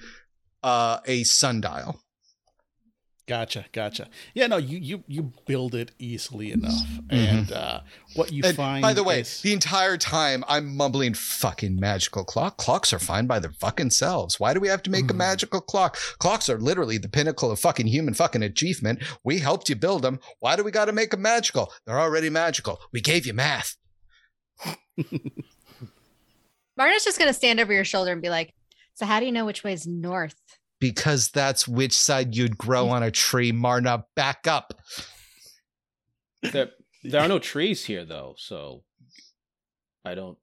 [0.65, 2.01] uh a sundial.
[3.29, 4.09] Gotcha, gotcha.
[4.33, 7.81] Yeah, no, you you you build it easily enough, and uh,
[8.15, 8.49] what you Mm-hmm.
[8.49, 8.83] And find.
[8.83, 12.57] by the way, is- the entire time I'm mumbling fucking magical clock.
[12.57, 14.41] Clocks are fine by their fucking selves.
[14.41, 15.19] Why do we have to make a Mhm.
[15.19, 15.99] magical clock?
[16.19, 19.03] Clocks are literally the pinnacle of fucking human fucking achievement.
[19.23, 20.21] We helped you build them.
[20.41, 21.71] Why do we got to make them magical?
[21.85, 22.81] They're already magical.
[22.95, 23.77] We gave you math.
[26.79, 28.55] Marna's just gonna stand over your shoulder and be like,
[28.95, 30.37] "So how do you know which way is north?"
[30.81, 34.05] Because that's which side you'd grow on a tree, Marna.
[34.15, 34.75] Back up.
[36.43, 36.71] There,
[37.03, 38.85] there are no trees here, though, so
[40.05, 40.39] I don't.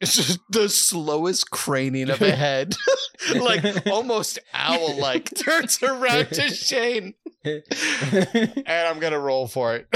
[0.00, 2.74] It's just the slowest craning of a head,
[3.36, 7.14] like almost owl like, turns around to Shane.
[7.44, 9.86] And I'm gonna roll for it.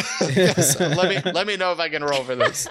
[0.81, 2.69] let me let me know if I can roll for this.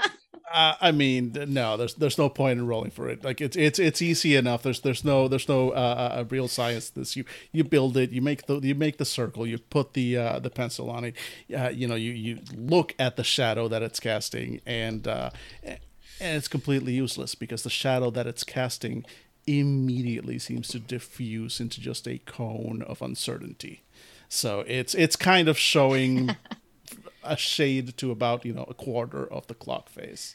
[0.57, 3.23] Uh, I mean, no, there's there's no point in rolling for it.
[3.23, 4.63] Like it's it's it's easy enough.
[4.63, 6.89] There's there's no there's no uh, uh, real science.
[6.89, 8.09] to This you you build it.
[8.09, 9.45] You make the you make the circle.
[9.45, 11.15] You put the uh, the pencil on it.
[11.55, 15.29] Uh, you know you you look at the shadow that it's casting, and uh,
[15.63, 15.77] and
[16.19, 19.05] it's completely useless because the shadow that it's casting
[19.45, 23.83] immediately seems to diffuse into just a cone of uncertainty.
[24.27, 26.35] So it's it's kind of showing
[27.23, 30.33] a shade to about you know a quarter of the clock face.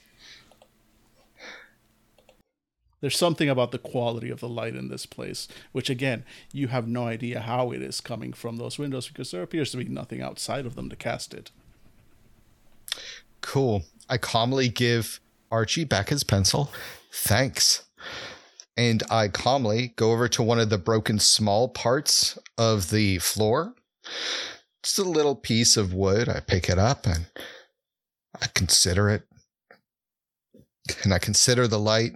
[3.02, 6.86] There's something about the quality of the light in this place, which again, you have
[6.86, 10.22] no idea how it is coming from those windows because there appears to be nothing
[10.22, 11.50] outside of them to cast it.
[13.40, 13.82] Cool.
[14.08, 15.18] I calmly give
[15.50, 16.70] Archie back his pencil.
[17.12, 17.82] Thanks.
[18.76, 23.74] And I calmly go over to one of the broken small parts of the floor.
[24.84, 26.28] Just a little piece of wood.
[26.28, 27.26] I pick it up and
[28.40, 29.24] I consider it.
[31.02, 32.12] And I consider the light.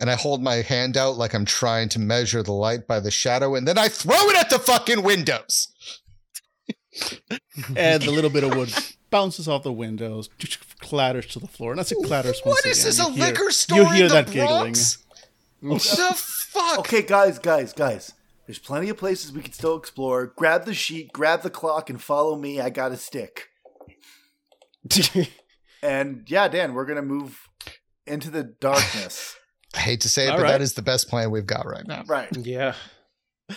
[0.00, 3.10] And I hold my hand out like I'm trying to measure the light by the
[3.10, 3.54] shadow.
[3.54, 5.68] And then I throw it at the fucking windows.
[7.76, 8.72] And the little bit of wood
[9.10, 10.28] bounces off the windows,
[10.80, 11.70] clatters to the floor.
[11.72, 12.98] And as it clatters once What is again, this?
[13.00, 14.74] A hear- liquor store You hear in the that giggling.
[14.74, 14.98] Bronx?
[15.96, 16.78] the fuck?
[16.80, 18.12] Okay, guys, guys, guys.
[18.46, 20.26] There's plenty of places we can still explore.
[20.36, 22.60] Grab the sheet, grab the clock, and follow me.
[22.60, 23.48] I got a stick.
[25.84, 27.48] And yeah, Dan, we're gonna move.
[28.06, 29.36] into the darkness.
[29.74, 30.50] I hate to say it, All but right.
[30.52, 32.04] that is the best plan we've got right now.
[32.06, 32.28] right.
[32.36, 32.74] Yeah.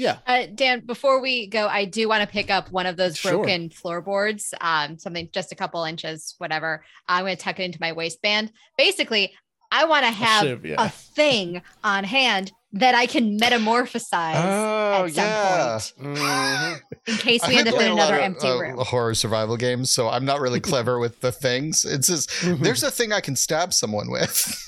[0.00, 0.18] Yeah.
[0.28, 3.32] Uh, Dan, before we go, I do want to pick up one of those Sure.
[3.32, 6.84] broken floorboards, um, something just a couple inches, whatever.
[7.08, 8.52] I'm going to tuck it into my waistband.
[8.76, 9.32] Basically,
[9.72, 10.76] I want to have shiv, yeah.
[10.78, 15.80] a thing on hand that I can metamorphosize Oh at some yeah.
[15.98, 16.80] point Mhm.
[17.08, 18.56] in case I've we been end up in playing a lot another of, empty uh,
[18.56, 18.78] room.
[18.78, 21.84] horror survival games, so I'm not really clever with the things.
[21.84, 24.64] It's just there's a thing I can stab someone with.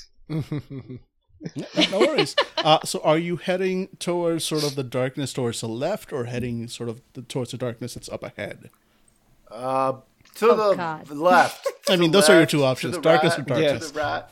[1.55, 2.35] Yeah, no worries.
[2.57, 6.67] Uh, so, are you heading towards sort of the darkness towards the left, or heading
[6.67, 8.69] sort of the, towards the darkness that's up ahead?
[9.49, 9.93] Uh,
[10.35, 11.09] to Oh, the God.
[11.09, 11.67] left.
[11.89, 13.91] I mean, the those are your two options, darkness right, or to darkness.
[13.91, 14.23] the right.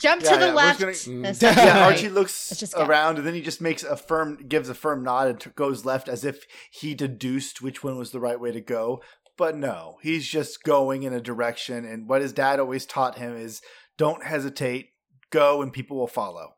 [0.00, 0.80] Jump Yeah, to the yeah, left.
[0.80, 0.92] gonna-
[1.22, 1.84] this Yeah.
[1.86, 5.28] Archie looks just around and then he just makes a firm, gives a firm nod
[5.28, 8.60] and t- goes left as if he deduced which one was the right way to
[8.60, 9.00] go.
[9.38, 11.84] But no, he's just going in a direction.
[11.84, 13.62] And what his dad always taught him is
[13.98, 14.90] don't hesitate,
[15.30, 16.54] go, and people will follow.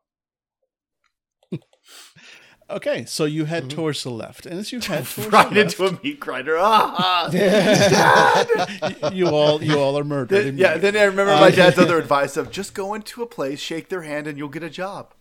[2.67, 5.79] Okay, so you head towards the left, and as you head towards Right the left,
[5.79, 6.57] into a meat grinder.
[6.59, 7.29] Ah!
[7.31, 10.45] y- you all you all are murdered.
[10.45, 13.59] Then- yeah, then I remember my dad's other advice of just go into a place,
[13.59, 15.13] shake their hand, and you'll get a job.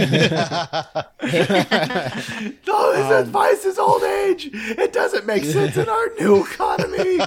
[2.94, 4.48] his advice is old age.
[4.55, 7.18] It doesn't make sense in our new economy.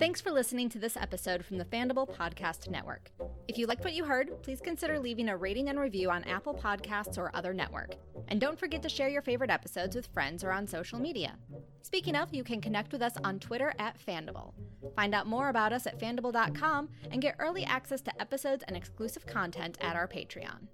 [0.00, 3.10] Thanks for listening to this episode from the Fandible Podcast Network.
[3.48, 6.54] If you liked what you heard, please consider leaving a rating and review on Apple
[6.54, 7.96] Podcasts or other network.
[8.28, 11.36] And don't forget to share your favorite episodes with friends or on social media.
[11.82, 14.54] Speaking of, you can connect with us on Twitter at Fandible.
[14.96, 19.26] Find out more about us at fandible.com and get early access to episodes and exclusive
[19.26, 20.68] content at our Patreon.